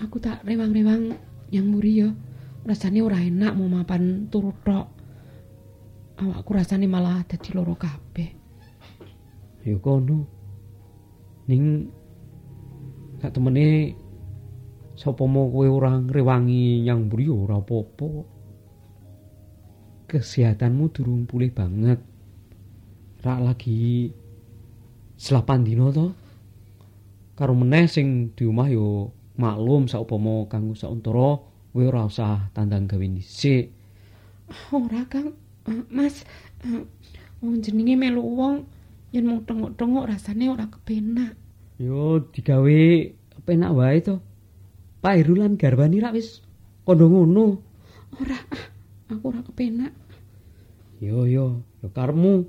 Aku 0.00 0.16
tak 0.16 0.40
rewang-rewang 0.48 1.12
yang 1.52 1.68
muri 1.68 2.00
yo. 2.00 2.16
Rasane 2.64 3.04
ora 3.04 3.20
enak 3.20 3.52
mau 3.60 3.68
mapan 3.68 4.32
turu 4.32 4.56
tok. 4.64 4.86
Awakku 6.16 6.50
rasane 6.56 6.88
malah 6.88 7.20
dadi 7.28 7.52
loro 7.52 7.76
kabeh. 7.76 8.30
Ya 9.68 9.76
kono. 9.76 10.35
Ning 11.46 11.86
sak 13.22 13.32
temene 13.38 13.94
sapa 14.98 15.22
mau 15.28 15.46
kowe 15.52 15.66
ora 15.68 15.94
ngrewangi 15.94 16.82
nyang 16.82 17.06
mburi 17.06 17.26
ora 17.30 17.62
apa-apa. 17.62 18.08
Kesehatanmu 20.06 20.84
durung 20.94 21.26
pulih 21.26 21.50
banget. 21.50 21.98
Rak 23.22 23.40
lagi 23.42 24.10
selapan 25.18 25.66
dino 25.66 25.90
to. 25.90 26.06
Karo 27.36 27.52
meneh 27.52 27.86
sing 27.86 28.32
di 28.32 28.48
omah 28.48 28.68
yo 28.72 29.12
maklum 29.36 29.84
saupama 29.86 30.48
kanggo 30.48 30.72
sauntara 30.72 31.36
kowe 31.70 31.82
ora 31.84 32.08
usah 32.08 32.48
tandang 32.56 32.88
gawe 32.88 33.04
dhisik. 33.04 33.68
Ora 34.72 35.02
Kang. 35.10 35.34
Eh, 35.66 35.82
Mas, 35.90 36.22
eh, 36.62 36.86
wong 37.42 37.58
jenenge 37.58 37.98
melu 37.98 38.22
wong 38.22 38.62
yen 39.16 39.32
mung 39.32 39.42
tengok-tengok 39.48 40.04
rasane 40.12 40.52
ora 40.52 40.68
kepenak. 40.68 41.32
Yo 41.80 42.20
digawe 42.28 42.80
penak 43.48 43.72
wae 43.72 43.98
to. 44.04 44.20
Pak 45.00 45.24
lan 45.32 45.56
garwani 45.56 46.04
rak 46.04 46.12
wis 46.12 46.44
kondo 46.84 47.08
ngono. 47.08 47.64
Ora, 48.20 48.36
aku 49.08 49.24
ora 49.32 49.40
kepenak. 49.40 49.92
Yo 51.00 51.24
yo, 51.24 51.64
yo 51.80 51.88
karmu. 51.88 52.44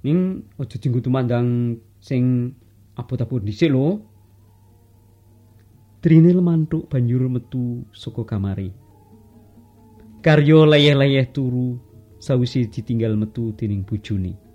Ning 0.00 0.48
aja 0.56 0.80
dinggo 0.80 1.04
tumandang 1.04 1.76
sing 2.00 2.56
abot-abot 2.96 3.44
dhisik 3.44 3.68
lho. 3.68 4.00
Trinil 6.00 6.40
mantuk 6.40 6.88
banjur 6.88 7.28
metu 7.28 7.84
saka 7.92 8.24
kamare. 8.24 8.72
Karyo 10.24 10.64
leyeh-leyeh 10.64 11.28
turu 11.28 11.76
sawise 12.16 12.64
ditinggal 12.72 13.20
metu 13.20 13.52
dening 13.52 13.84
bojone. 13.84 14.49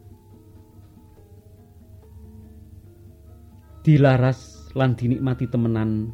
Dilaras 3.86 4.74
lan 4.74 4.98
dinikmati 4.98 5.46
temenan 5.46 6.10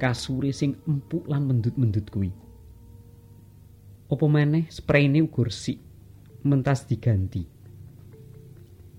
kasure 0.00 0.56
sing 0.56 0.80
empuk 0.88 1.28
lan 1.28 1.44
mendut-mendut 1.44 2.08
kuwi. 2.08 2.32
Apa 4.08 4.24
meneh 4.24 4.64
sprayne 4.72 5.20
uga 5.20 5.44
resik 5.44 5.84
mentas 6.48 6.88
diganti. 6.88 7.44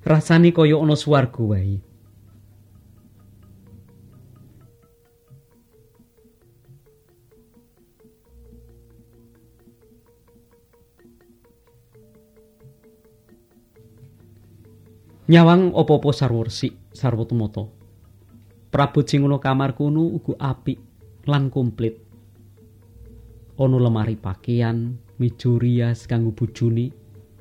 Rasane 0.06 0.54
kaya 0.54 0.78
ana 0.78 0.94
swarga 0.94 1.42
wae. 1.42 1.82
Nyawang 15.26 15.74
apa-apa 15.74 16.14
sarwa 16.14 16.46
resik, 16.46 16.78
sarwa 16.94 17.26
tumata. 17.26 17.85
Prabot 18.76 19.08
sing 19.08 19.24
ana 19.24 19.40
kamar 19.40 19.72
kono 19.72 20.04
uga 20.04 20.52
apik 20.52 20.76
lan 21.32 21.48
komplit. 21.48 21.96
Ana 23.56 23.80
lemari 23.80 24.20
pakaian, 24.20 25.00
meja 25.16 25.56
rias 25.56 26.04
kanggo 26.12 26.36
bojone. 26.36 26.92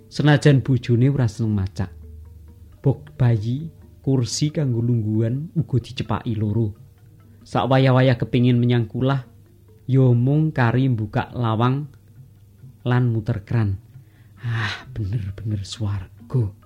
Senajan 0.07 0.63
bojone 0.63 1.11
ora 1.11 1.27
seneng 1.27 1.59
macak. 1.59 1.91
Bok 2.79 3.19
bayi, 3.19 3.67
kursi 3.99 4.55
kanggo 4.55 4.79
lungguhan 4.79 5.51
uga 5.59 5.83
dicepaki 5.83 6.39
loro. 6.39 6.71
Sak 7.43 7.67
waya-waya 7.67 8.15
kepingin 8.15 8.63
menyang 8.63 8.87
kulah, 8.87 9.27
ya 9.91 10.07
mung 10.15 10.55
kari 10.55 10.87
buka 10.87 11.35
lawang 11.35 11.91
lan 12.87 13.11
muter 13.11 13.43
kran. 13.43 13.83
Ah, 14.39 14.87
bener-bener 14.95 15.67
swarga. 15.67 16.64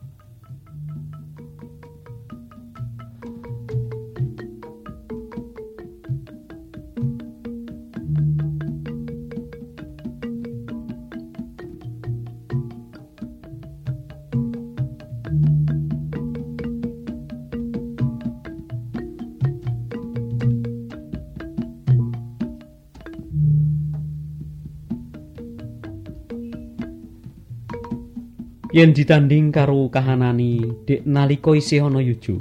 Yen 28.68 28.92
ditanding 28.92 29.48
karo 29.48 29.88
kahanane 29.88 30.84
dek 30.84 31.08
nalika 31.08 31.56
isih 31.56 31.88
ana 31.88 32.04
yujo. 32.04 32.36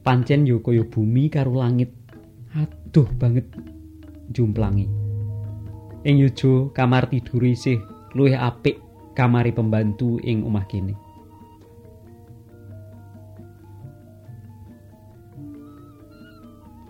Pancen 0.00 0.48
ya 0.48 0.56
kaya 0.64 0.80
bumi 0.88 1.28
karo 1.28 1.60
langit. 1.60 1.92
Aduh 2.56 3.04
banget 3.20 3.44
jumplangi. 4.32 4.88
Ing 6.08 6.16
yujo 6.24 6.72
kamar 6.72 7.12
tidur 7.12 7.44
isih 7.44 7.84
luwih 8.16 8.32
apik 8.32 8.80
kamari 9.12 9.52
pembantu 9.52 10.16
ing 10.24 10.40
omah 10.40 10.64
kene. 10.64 10.96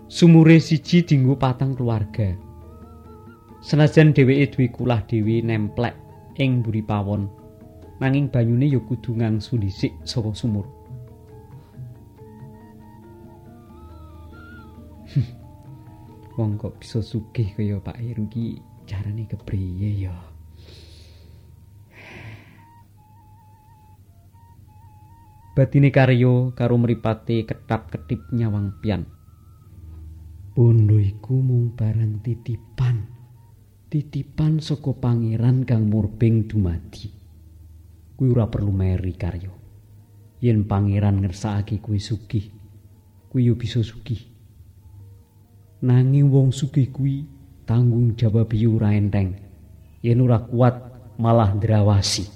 Sumure 0.07 0.55
siji 0.63 1.03
dinggo 1.03 1.35
patang 1.35 1.75
keluarga. 1.75 2.31
Senajan 3.59 4.15
dheweke 4.15 4.55
duwe 4.55 4.67
kulah 4.71 5.03
dhewe 5.03 5.43
nemplek 5.43 5.99
ing 6.39 6.63
mburi 6.63 6.79
pawon. 6.79 7.40
Nanging 8.01 8.33
banyune 8.33 8.65
ya 8.65 8.81
kudu 8.81 9.13
ngangsu 9.13 9.61
dhisik 9.61 9.93
saka 10.01 10.33
sumur. 10.33 10.65
Wong 16.41 16.57
kok 16.57 16.81
bisa 16.81 17.05
sugih 17.05 17.53
kaya 17.53 17.77
Pak 17.77 18.01
Heru 18.01 18.25
ki 18.25 18.57
carane 18.89 19.29
kepriye 19.29 20.09
ya? 20.09 20.17
Batine 25.53 25.93
karyo 25.93 26.57
karo 26.57 26.81
mripate 26.81 27.45
ketap-ketip 27.45 28.33
nyawang 28.33 28.81
pian. 28.81 29.05
Bondo 30.57 30.97
iku 30.97 31.37
mung 31.37 31.77
barang 31.77 32.25
titipan. 32.25 33.05
Titipan 33.91 34.63
saka 34.63 34.95
pangeran 34.95 35.67
kang 35.67 35.91
murbing 35.91 36.47
dumadi. 36.47 37.20
Kuwi 38.21 38.37
ora 38.37 38.45
perlu 38.45 38.69
meri 38.69 39.17
karya. 39.17 39.49
Yen 40.45 40.69
pangeran 40.69 41.25
ngersakake 41.25 41.81
kuwi 41.81 41.97
sugih, 41.97 42.53
kuwi 43.33 43.49
yo 43.49 43.57
bisa 43.57 43.81
sugih. 43.81 44.21
Nanging 45.81 46.29
wong 46.29 46.53
sugih 46.53 46.93
kuwi 46.93 47.25
tanggung 47.65 48.13
jawab 48.13 48.53
ora 48.53 48.93
enteng. 48.93 49.41
Yen 50.05 50.21
ora 50.21 50.37
kuat 50.37 50.77
malah 51.17 51.49
ndrawasi. 51.57 52.29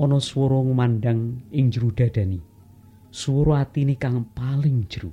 Ana 0.00 0.16
swara 0.24 0.64
ngumandang 0.64 1.44
ing 1.52 1.68
jero 1.68 1.92
dadani. 1.92 2.40
Swara 3.12 3.68
atine 3.68 4.00
kang 4.00 4.32
paling 4.32 4.88
jero. 4.88 5.12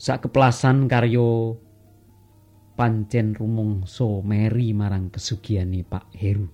sakeplasan 0.00 0.88
karya 0.88 1.60
pancen 2.80 3.36
rumangsa 3.36 4.24
meri 4.24 4.72
marang 4.72 5.12
kesugiyane 5.12 5.84
Pak 5.84 6.16
Heru. 6.16 6.48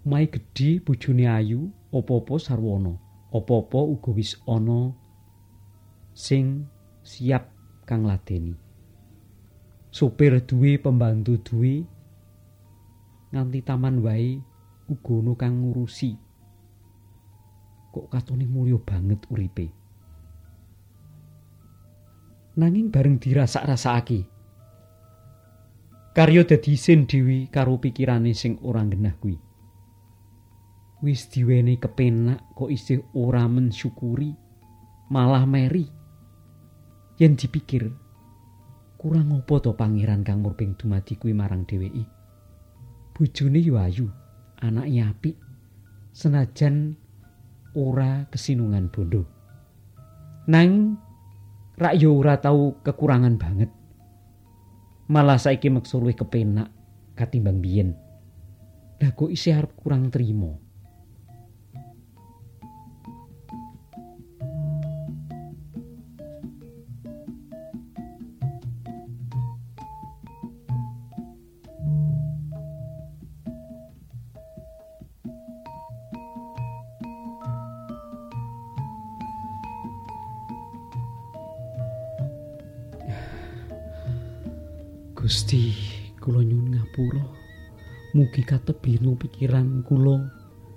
Kumai 0.00 0.32
gedhi 0.32 0.80
bojone 0.80 1.28
ayu, 1.28 1.68
apa-apa 1.92 2.40
sarwana, 2.40 2.96
apa-apa 3.36 3.76
uga 3.84 4.16
wis 4.16 4.40
ana 4.48 4.96
sing 6.16 6.64
siap 7.04 7.52
kang 7.84 8.08
ladeni. 8.08 8.56
Supir 9.92 10.40
duwe 10.48 10.80
pembantu 10.80 11.36
duwe 11.44 11.84
nganti 13.28 13.60
taman 13.60 14.00
wae 14.00 14.40
uga 14.88 15.36
kang 15.36 15.60
ngurusi. 15.60 16.16
Kok 17.92 18.08
katone 18.08 18.48
mulya 18.48 18.80
banget 18.80 19.20
uripe. 19.28 19.75
Nanging 22.56 22.88
bareng 22.88 23.20
dirasak-rasakake. 23.20 24.20
Karya 26.16 26.42
dadi 26.48 26.72
isin 26.72 27.04
dewi 27.04 27.52
karo 27.52 27.76
pikirane 27.76 28.32
sing 28.32 28.56
ora 28.64 28.80
genah 28.88 29.12
kuwi. 29.20 29.36
wis 31.04 31.28
diweni 31.28 31.76
kepenak 31.76 32.40
kok 32.56 32.72
isih 32.72 33.04
ora 33.12 33.44
mensyukuri 33.44 34.32
malah 35.12 35.44
meri 35.44 35.84
yen 37.20 37.36
dipikir 37.36 37.92
kurang 38.96 39.28
apa 39.36 39.54
to 39.60 39.76
pangeran 39.76 40.24
kang 40.24 40.40
murbing 40.40 40.72
dumadi 40.74 41.20
kuwi 41.20 41.36
marang 41.36 41.68
dheweki 41.68 42.08
bojone 43.12 43.60
yo 43.60 43.76
ayu 43.76 44.08
anake 44.64 45.00
apik 45.04 45.36
senajan 46.16 46.96
ora 47.76 48.24
kesinungan 48.32 48.88
bondo 48.88 49.28
nang 50.48 50.96
rak 51.76 51.94
yo 52.00 52.16
ora 52.16 52.40
tau 52.40 52.80
kekurangan 52.80 53.36
banget. 53.36 53.70
Malah 55.06 55.38
saiki 55.38 55.70
meksa 55.70 56.00
luwih 56.02 56.18
kepenak 56.18 56.72
katimbang 57.14 57.62
biyen. 57.62 57.94
Lah 58.98 59.12
kok 59.12 59.30
isih 59.30 59.60
arep 59.60 59.76
kurang 59.76 60.08
terima 60.10 60.65
Gusti, 85.26 85.74
kula 86.22 86.38
nyuwun 86.38 86.78
ngapura. 86.78 87.26
Mugi 88.14 88.46
katebih 88.46 89.02
pikiran 89.18 89.82
kula 89.82 90.22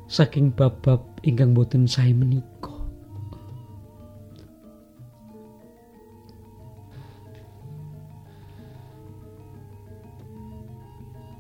saking 0.10 0.50
bab-bab 0.58 1.06
ingkang 1.22 1.54
boten 1.54 1.86
sae 1.86 2.10
menika. 2.18 2.74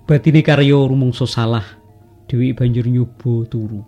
Batine 0.06 0.45
karya 0.45 0.78
rumangsa 0.78 1.26
salah, 1.26 1.65
Dewi 2.30 2.54
banjur 2.54 2.86
nyoba 2.86 3.50
turu. 3.50 3.82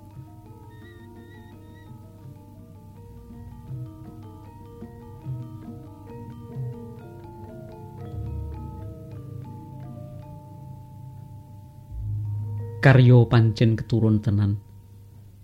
Karya 12.82 13.24
pancen 13.30 13.78
keturun 13.78 14.20
tenan. 14.20 14.58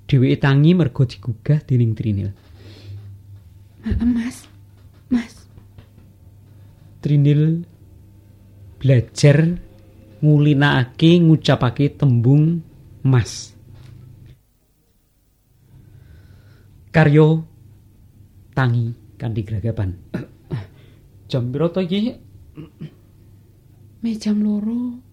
Dheweke 0.09 0.41
tangi 0.41 0.73
mergo 0.73 1.05
digugah 1.05 1.61
dening 1.63 1.93
Trinil. 1.93 2.29
Mas, 4.03 4.49
Mas. 5.07 5.47
Trinil 6.99 7.63
belajar 8.81 9.37
ngulinakake 10.19 11.21
ngucapake 11.21 11.93
tembung 11.95 12.65
Mas. 13.05 13.53
Karyo 16.89 17.45
tangi 18.57 18.89
kanthi 19.21 19.41
gragapan. 19.45 19.93
Jam 21.29 21.51
pira 21.51 21.67
to 21.69 21.83
iki? 21.83 22.15
Jam 24.17 24.39
loro. 24.39 25.06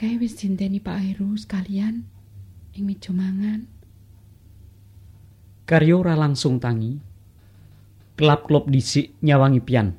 Kae 0.00 0.16
wis 0.16 0.32
dinteni 0.32 0.80
Pak 0.80 0.96
Heru 0.96 1.36
sekalian 1.36 2.08
ing 2.72 2.88
meja 2.88 3.12
mangan. 3.12 3.68
Karyo 5.68 6.00
ora 6.00 6.16
langsung 6.16 6.56
tangi. 6.56 6.96
Kelap-kelop 8.16 8.72
dhisik 8.72 9.20
nyawangi 9.20 9.60
pian. 9.60 9.92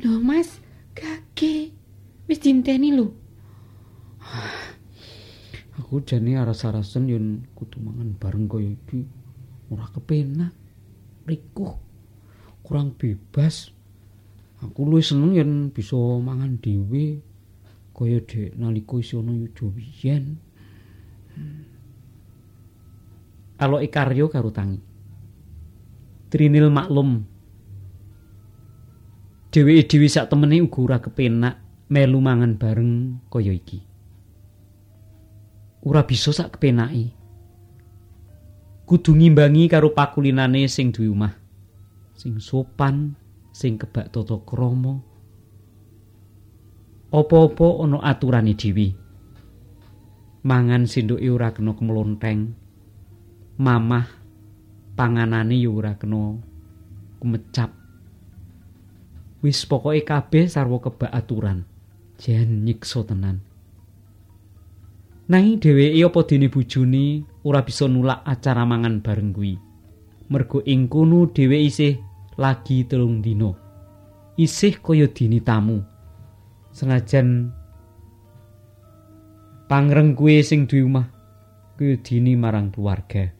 Loh 0.00 0.16
Mas, 0.24 0.64
kake 0.96 1.76
wis 2.24 2.40
dinteni 2.40 2.96
lho. 2.96 3.12
Aku 5.76 6.00
jane 6.00 6.40
aras-arasen 6.40 7.04
yen 7.12 7.44
kudu 7.52 7.76
mangan 7.84 8.16
bareng 8.16 8.48
kaya 8.48 8.72
iki. 8.72 9.04
Ora 9.76 9.92
kepenak. 9.92 10.56
Rikuh. 11.28 11.76
Kurang 12.64 12.96
bebas. 12.96 13.76
Aku 14.64 14.88
luwih 14.88 15.04
seneng 15.04 15.36
yen 15.36 15.68
bisa 15.68 16.00
mangan 16.00 16.56
dhewe. 16.64 17.20
Kaya 17.96 18.20
dek 18.20 18.52
nalika 18.60 19.00
isih 19.00 19.24
ana 19.24 19.32
yuda 19.32 19.72
biyen. 19.72 20.36
Aloke 23.56 23.88
karya 23.88 24.28
karo 24.28 24.52
tangi. 24.52 24.84
Trinil 26.28 26.68
maklum. 26.68 27.24
Dheweke 29.48 29.88
dhewe 29.88 30.12
sak 30.12 30.28
temene 30.28 30.60
uga 30.60 30.78
ora 30.84 30.98
kepenak 31.00 31.56
melu 31.88 32.20
mangan 32.20 32.60
bareng 32.60 33.24
kaya 33.32 33.56
iki. 33.56 33.80
Ora 35.88 36.04
bisa 36.04 36.36
sak 36.36 36.60
kepenake. 36.60 37.16
Kudu 38.84 39.16
ngimbangi 39.16 39.72
karo 39.72 39.96
pakulinane 39.96 40.68
sing 40.68 40.92
duwe 40.92 41.08
omah. 41.08 41.32
Sing 42.12 42.36
sopan, 42.36 43.16
sing 43.56 43.80
kebak 43.80 44.12
tata 44.12 44.36
krama. 44.44 45.15
Apa-apa 47.10 47.68
ana 47.82 47.98
aturane 48.02 48.54
dhewe. 48.58 48.94
Mangan 50.46 50.86
sinduke 50.86 51.26
ora 51.26 51.50
kena 51.50 51.74
kemlonteng. 51.74 52.54
Mamah 53.58 54.06
panganane 54.94 55.58
ya 55.58 55.70
ora 55.70 55.98
kena 55.98 56.38
kumecap. 57.18 57.70
Wis 59.42 59.62
pokoke 59.66 60.02
kabeh 60.02 60.46
sarwa 60.50 60.78
kebak 60.82 61.10
aturan. 61.10 61.66
Jan 62.16 62.64
nyiksa 62.64 63.04
tenan. 63.04 63.42
Nanging 65.26 65.58
dheweke 65.58 65.98
apa 66.06 66.20
dene 66.22 66.46
bojone 66.46 67.26
ora 67.42 67.66
bisa 67.66 67.90
nulak 67.90 68.22
acara 68.22 68.62
mangan 68.62 69.02
bareng 69.02 69.34
kuwi. 69.34 69.54
Mergo 70.30 70.62
ing 70.62 70.86
kono 70.86 71.26
dhewe 71.30 71.58
isih 71.66 71.98
lagi 72.38 72.86
telung 72.86 73.18
dina. 73.18 73.50
Isih 74.38 74.78
kaya 74.78 75.10
dini 75.10 75.42
tamu. 75.42 75.95
Senajan 76.76 77.56
pangreng 79.64 80.12
kuwe 80.12 80.44
sing 80.44 80.68
duwe 80.68 80.84
omah 80.84 81.08
kuwi 81.80 81.96
dini 82.04 82.36
marang 82.36 82.68
keluarga. 82.68 83.32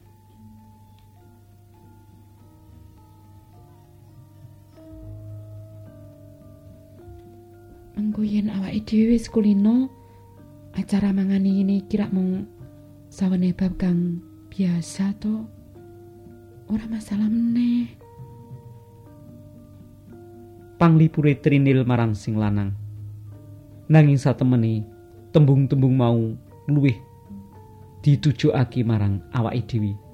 Engko 8.00 8.24
yen 8.24 8.48
awake 8.48 8.88
dhewe 8.88 9.12
wis 9.12 9.28
kulino 9.28 9.92
acara 10.72 11.12
mangani 11.12 11.60
ini 11.60 11.84
kira 11.84 12.08
mung 12.08 12.48
sawene 13.12 13.52
bab 13.52 13.76
kang 13.76 14.24
biasa 14.48 15.12
to 15.20 15.44
ora 16.72 16.88
masalah 16.88 17.28
meneh. 17.28 18.00
Panglipure 20.80 21.36
Trinil 21.36 21.84
marang 21.84 22.16
sing 22.16 22.40
lanang 22.40 22.85
nanging 23.86 24.18
satemene 24.18 24.82
tembung-tembung 25.30 25.94
mau 25.94 26.34
luwih 26.66 26.98
ditujokake 28.02 28.82
marang 28.86 29.22
awake 29.34 29.66
dhewe 29.66 30.05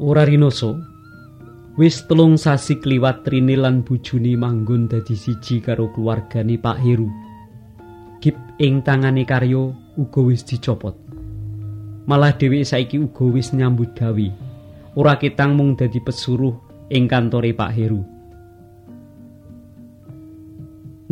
Ora 0.00 0.24
rinoso. 0.24 0.80
Wis 1.76 2.08
telung 2.08 2.40
sasi 2.40 2.80
kliwat 2.80 3.20
Trini 3.20 3.52
lan 3.52 3.84
bojone 3.84 4.32
manggon 4.32 4.88
dadi 4.88 5.12
siji 5.12 5.60
karo 5.60 5.92
keluargane 5.92 6.56
Pak 6.56 6.80
Heru. 6.80 7.04
Gip 8.16 8.32
ing 8.56 8.80
tangane 8.80 9.28
karyo 9.28 9.76
uga 10.00 10.24
wis 10.24 10.40
dicopot. 10.48 10.96
Malah 12.08 12.32
dheweke 12.32 12.64
saiki 12.64 12.96
uga 12.96 13.28
wis 13.28 13.52
nyambut 13.52 13.92
gawe. 13.92 14.28
Ora 14.96 15.20
ketang 15.20 15.52
mung 15.52 15.76
dadi 15.76 16.00
pesuruh 16.00 16.88
ing 16.88 17.04
kantore 17.04 17.52
Pak 17.52 17.70
Heru. 17.76 18.00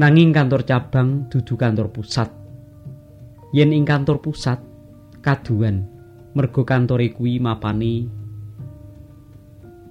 Nanging 0.01 0.33
kantor 0.33 0.65
cabang 0.65 1.29
dudu 1.29 1.61
kantor 1.61 1.93
pusat. 1.93 2.33
Yen 3.53 3.69
ing 3.77 3.85
kantor 3.85 4.25
pusat 4.25 4.65
kaduan 5.21 5.85
mergo 6.33 6.65
kantore 6.65 7.13
kuwi 7.13 7.37
mapane 7.37 8.09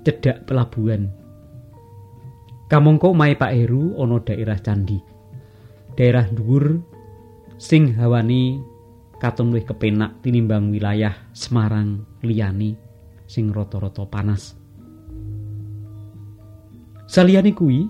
cedhak 0.08 0.48
pelabuhan. 0.48 1.12
Kamangka 2.72 3.12
omahe 3.12 3.36
Pak 3.36 3.52
Heru 3.52 4.00
ana 4.00 4.24
daerah 4.24 4.56
candi. 4.64 5.04
Daerah 6.00 6.24
dhuwur 6.32 6.80
sing 7.60 7.92
hawane 8.00 8.64
katon 9.20 9.52
luwih 9.52 9.68
kepenak 9.68 10.24
tinimbang 10.24 10.72
wilayah 10.72 11.12
Semarang 11.36 12.08
liyane 12.24 12.80
sing 13.28 13.52
rata-rata 13.52 14.08
panas. 14.08 14.56
Saliyane 17.12 17.52
kuwi 17.52 17.84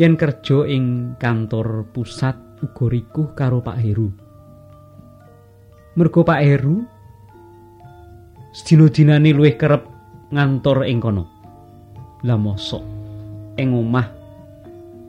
yen 0.00 0.16
kerja 0.16 0.64
ing 0.64 1.16
kantor 1.20 1.92
pusat 1.92 2.40
uga 2.64 2.88
rikuh 2.88 3.36
karo 3.36 3.60
Pak 3.60 3.76
Heru. 3.84 4.08
Mergo 6.00 6.24
Pak 6.24 6.40
Heru 6.40 6.88
sedina-dinane 8.56 9.36
luwih 9.36 9.60
kerep 9.60 9.89
ngantor 10.30 10.86
ing 10.86 10.98
kono. 11.02 11.24
Lah 12.26 12.38
mosok 12.38 12.84
ing 13.58 13.74
omah 13.74 14.08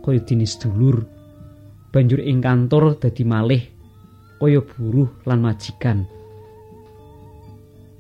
kaya 0.02 0.20
dinis 0.26 0.58
dulur 0.58 1.06
banjur 1.94 2.20
ing 2.24 2.42
kantor 2.42 2.98
dadi 2.98 3.24
malih 3.24 3.64
kaya 4.42 4.60
buruh 4.66 5.22
lan 5.30 5.40
majikan. 5.46 6.04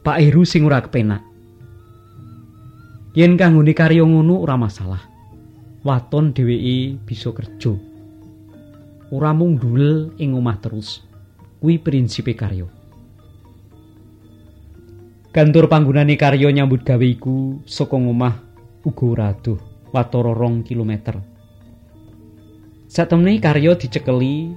Pak 0.02 0.18
Heru 0.18 0.42
sing 0.42 0.66
ora 0.66 0.82
kepenak. 0.82 1.22
Yen 3.14 3.38
kanggone 3.38 3.76
karya 3.78 4.02
ngono 4.02 4.42
ora 4.42 4.58
masalah. 4.58 5.04
Waton 5.86 6.34
dheweke 6.34 6.98
bisa 7.06 7.30
kerja. 7.30 7.74
Ora 9.14 9.30
mung 9.36 9.62
ndul 9.62 10.18
ing 10.18 10.34
omah 10.34 10.58
terus. 10.58 11.06
Kuwi 11.62 11.78
prinsipe 11.78 12.34
karya. 12.34 12.81
Kantor 15.32 15.72
panggunane 15.72 16.20
karya 16.20 16.52
nyambut 16.52 16.84
gawe 16.84 17.08
iku 17.08 17.64
saka 17.64 17.96
omah 17.96 18.36
uga 18.84 19.06
ora 19.08 19.26
adoh, 19.32 19.56
watara 19.96 20.36
rong 20.36 20.60
kilometer. 20.60 21.24
Satemene 22.92 23.40
karya 23.40 23.72
dicekeli 23.80 24.52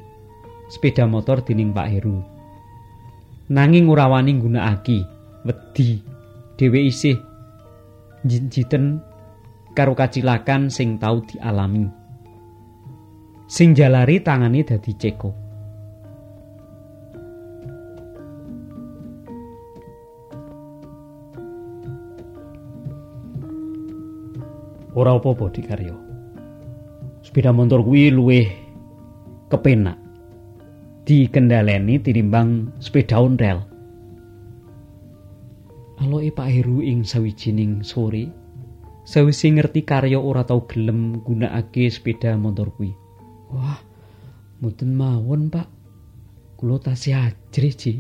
sepeda 0.67 1.07
motor 1.07 1.47
dening 1.47 1.71
Pak 1.71 1.89
Heru. 1.95 2.19
Nanging 3.55 3.87
ora 3.87 4.11
wani 4.11 4.35
nggunakake, 4.35 5.07
wedi 5.47 6.03
dhewe 6.59 6.81
isih 6.91 7.23
njiten 8.27 8.99
karo 9.79 9.95
kacilakan 9.95 10.75
sing 10.75 10.99
tau 10.99 11.23
dialami. 11.23 11.87
Sing 13.47 13.79
jalari 13.79 14.19
tangane 14.27 14.67
dadi 14.67 14.91
ceko. 14.99 15.44
Ora 24.95 25.19
apa-apa 25.19 25.51
dikarya. 25.51 25.95
Sepeda 27.27 27.51
motor 27.51 27.83
kuwi 27.83 28.15
luwih 28.15 28.47
kepenak 29.51 29.99
dikendhaleni 31.03 31.99
tinimbang 31.99 32.71
sepeda 32.79 33.19
ontel. 33.19 33.59
Aloe 35.99 36.31
Pak 36.31 36.49
Heru 36.51 36.83
ing 36.83 37.03
sawijining 37.03 37.83
sore 37.83 38.31
sawise 39.05 39.53
ngerti 39.53 39.85
karya 39.85 40.19
ora 40.19 40.43
tau 40.47 40.65
gelem 40.65 41.21
gunakake 41.23 41.91
sepeda 41.93 42.35
motor 42.41 42.73
kuwi. 42.75 42.95
Wah, 43.53 43.79
mboten 44.59 44.97
mawon, 44.97 45.53
Pak. 45.53 45.69
Kula 46.59 46.81
tasih 46.81 47.19
ajrih, 47.31 47.75
Ji. 47.77 47.93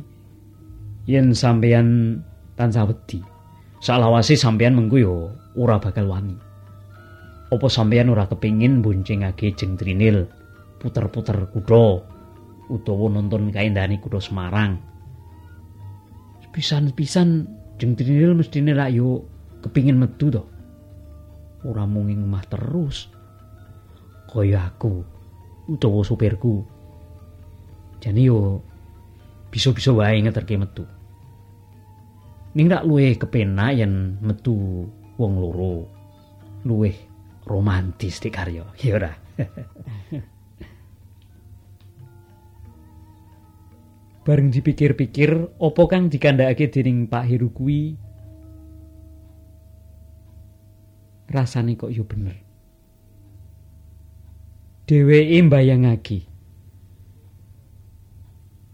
Yen 1.04 1.36
sampeyan 1.36 2.22
tansah 2.56 2.88
wedi, 2.88 3.20
salawase 3.84 4.40
sampeyan 4.40 4.72
mengko 4.72 4.96
yo 4.96 5.14
ora 5.58 5.76
bakal 5.76 6.08
wani. 6.08 6.53
Apa 7.54 7.70
sampeyan 7.70 8.10
ora 8.10 8.26
kepingin 8.26 8.82
boncengake 8.82 9.54
jeng 9.54 9.78
Trinil 9.78 10.26
puter-puter 10.82 11.38
kuda 11.54 12.02
utawa 12.66 13.06
nonton 13.14 13.54
kaendhane 13.54 14.02
kuda 14.02 14.18
Semarang? 14.18 14.82
Pisan-pisan 16.50 17.46
jeng 17.78 17.94
Trinil 17.94 18.34
mestine 18.34 18.74
lak 18.74 18.90
yo 18.90 19.22
kepingin 19.62 20.02
metu 20.02 20.34
to. 20.34 20.42
Ora 21.62 21.86
mung 21.86 22.10
ing 22.10 22.26
omah 22.26 22.42
terus. 22.50 23.06
Kaya 24.26 24.74
aku 24.74 25.06
utawa 25.70 26.02
supirku. 26.02 26.66
Jane 28.02 28.18
yo 28.18 28.66
bisa-bisa 29.54 29.94
wae 29.94 30.18
ngeterke 30.18 30.58
metu. 30.58 30.82
Ning 32.58 32.66
rak 32.66 32.82
luwih 32.82 33.14
kepenak 33.14 33.78
yen 33.78 34.18
metu 34.18 34.90
wong 35.14 35.38
loro. 35.38 35.86
Luwih 36.66 37.13
romantis 37.44 38.20
di 38.20 38.30
karya, 38.32 38.64
ya 38.80 38.92
ora. 38.96 39.12
Bareng 44.24 44.48
dipikir-pikir, 44.48 45.60
apa 45.60 45.82
kang 45.84 46.08
dikandhakake 46.08 46.72
dening 46.72 47.12
Pak 47.12 47.28
Heru 47.28 47.52
kuwi 47.52 47.92
rasane 51.28 51.76
kok 51.76 51.92
yo 51.92 52.08
bener. 52.08 52.40
Dheweke 54.84 55.40
mbayangake 55.44 56.18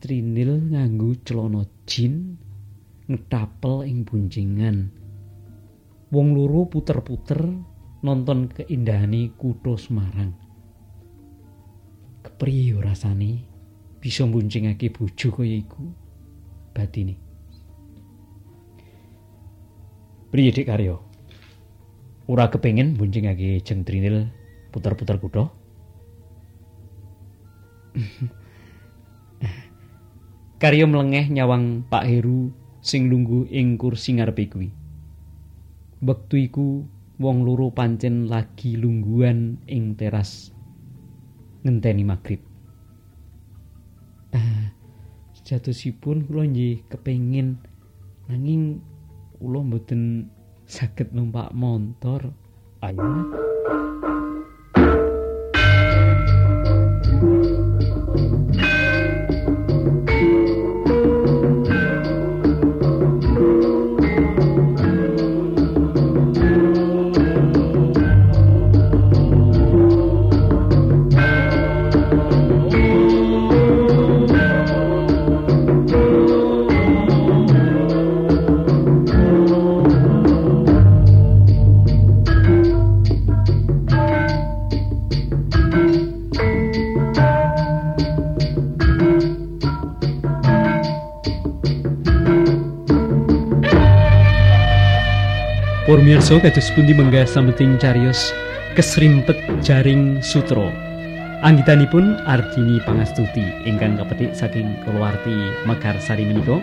Trinil 0.01 0.73
nganggo 0.73 1.13
celana 1.23 1.63
jin 1.85 2.41
ngetapel 3.05 3.85
ing 3.85 4.09
buncingan. 4.09 4.89
Wong 6.11 6.29
loro 6.33 6.67
puter-puter 6.67 7.53
nonton 8.01 8.49
keindahane 8.49 9.33
kutha 9.37 9.77
Semarang. 9.77 10.33
Kepriye 12.21 12.77
rasane 12.81 13.45
bisa 14.01 14.25
mbuncingake 14.25 14.89
bojo 14.93 15.29
kaya 15.33 15.57
iku 15.61 15.85
batine. 16.73 17.17
Priye 20.31 20.55
Dik 20.55 20.69
Karyo? 20.69 21.03
Ora 22.31 22.47
kepengin 22.49 22.95
mbuncingake 22.95 23.61
Jeng 23.67 23.83
Trinil 23.85 24.31
puter-puter 24.71 25.19
kutha? 25.19 25.51
Karyo 30.63 30.87
mlengeh 30.87 31.27
nyawang 31.33 31.83
Pak 31.89 32.05
Heru 32.07 32.53
sing 32.85 33.09
lungguh 33.11 33.49
ing 33.51 33.77
kursi 33.81 34.17
ngarepe 34.17 34.45
kuwi. 34.49 34.71
Wektu 36.01 36.37
iku 36.37 36.85
wong 37.21 37.45
loro 37.45 37.69
pancen 37.69 38.33
lagi 38.33 38.81
lungguhan 38.81 39.61
ing 39.69 39.93
teras 39.93 40.57
ngenteni 41.61 42.01
magrib. 42.09 42.41
Ah, 44.33 44.73
sejatosipun 45.37 46.25
kula 46.25 46.49
nggih 46.49 46.89
kepengin 46.89 47.61
nanging 48.33 48.81
kula 49.37 49.61
mboten 49.61 50.33
saged 50.65 51.13
numpak 51.13 51.53
montor. 51.53 52.33
Ayo. 52.81 53.50
Purmirsa 96.11 96.43
kados 96.43 96.75
pundi 96.75 96.91
menggah 96.91 97.23
sambeting 97.23 97.79
cariyos 97.79 98.35
kesrimpet 98.75 99.39
jaring 99.63 100.19
sutra. 100.19 100.67
Anggitanipun 101.47 102.19
Ardini 102.27 102.83
Pangastuti 102.83 103.47
ingkang 103.63 103.95
kapetik 103.95 104.35
saking 104.35 104.75
kulawarti 104.83 105.55
Mekarsari 105.71 106.27
menika. 106.27 106.59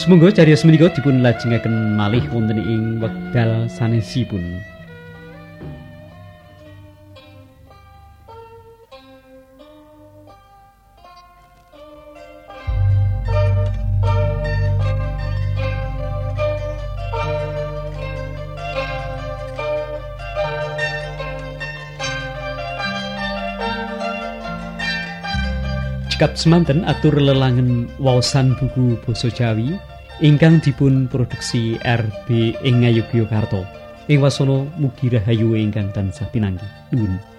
Semoga 0.00 0.32
cariyos 0.32 0.64
menika 0.64 0.88
dipun 0.96 1.20
lajengaken 1.20 1.92
malih 1.92 2.24
wonten 2.32 2.56
ing 2.56 3.04
wekdal 3.04 3.68
sanesipun. 3.68 4.64
Cekap 26.18 26.34
semanten 26.34 26.82
atur 26.82 27.14
lelangen 27.14 27.86
waosan 28.02 28.50
buku 28.58 28.98
basa 29.06 29.30
Jawi 29.30 29.78
ingkang 30.18 30.58
dipun 30.58 31.06
produksi 31.06 31.78
RB 31.78 32.58
ing 32.66 32.82
Ngayogyakarta. 32.82 33.62
Ing 34.10 34.18
wasana 34.18 34.66
mugi 34.82 35.14
rahayu 35.14 35.54
ingkang 35.54 35.94
tansah 35.94 36.26
pinanggih. 36.34 36.66
Nuwun. 36.90 37.37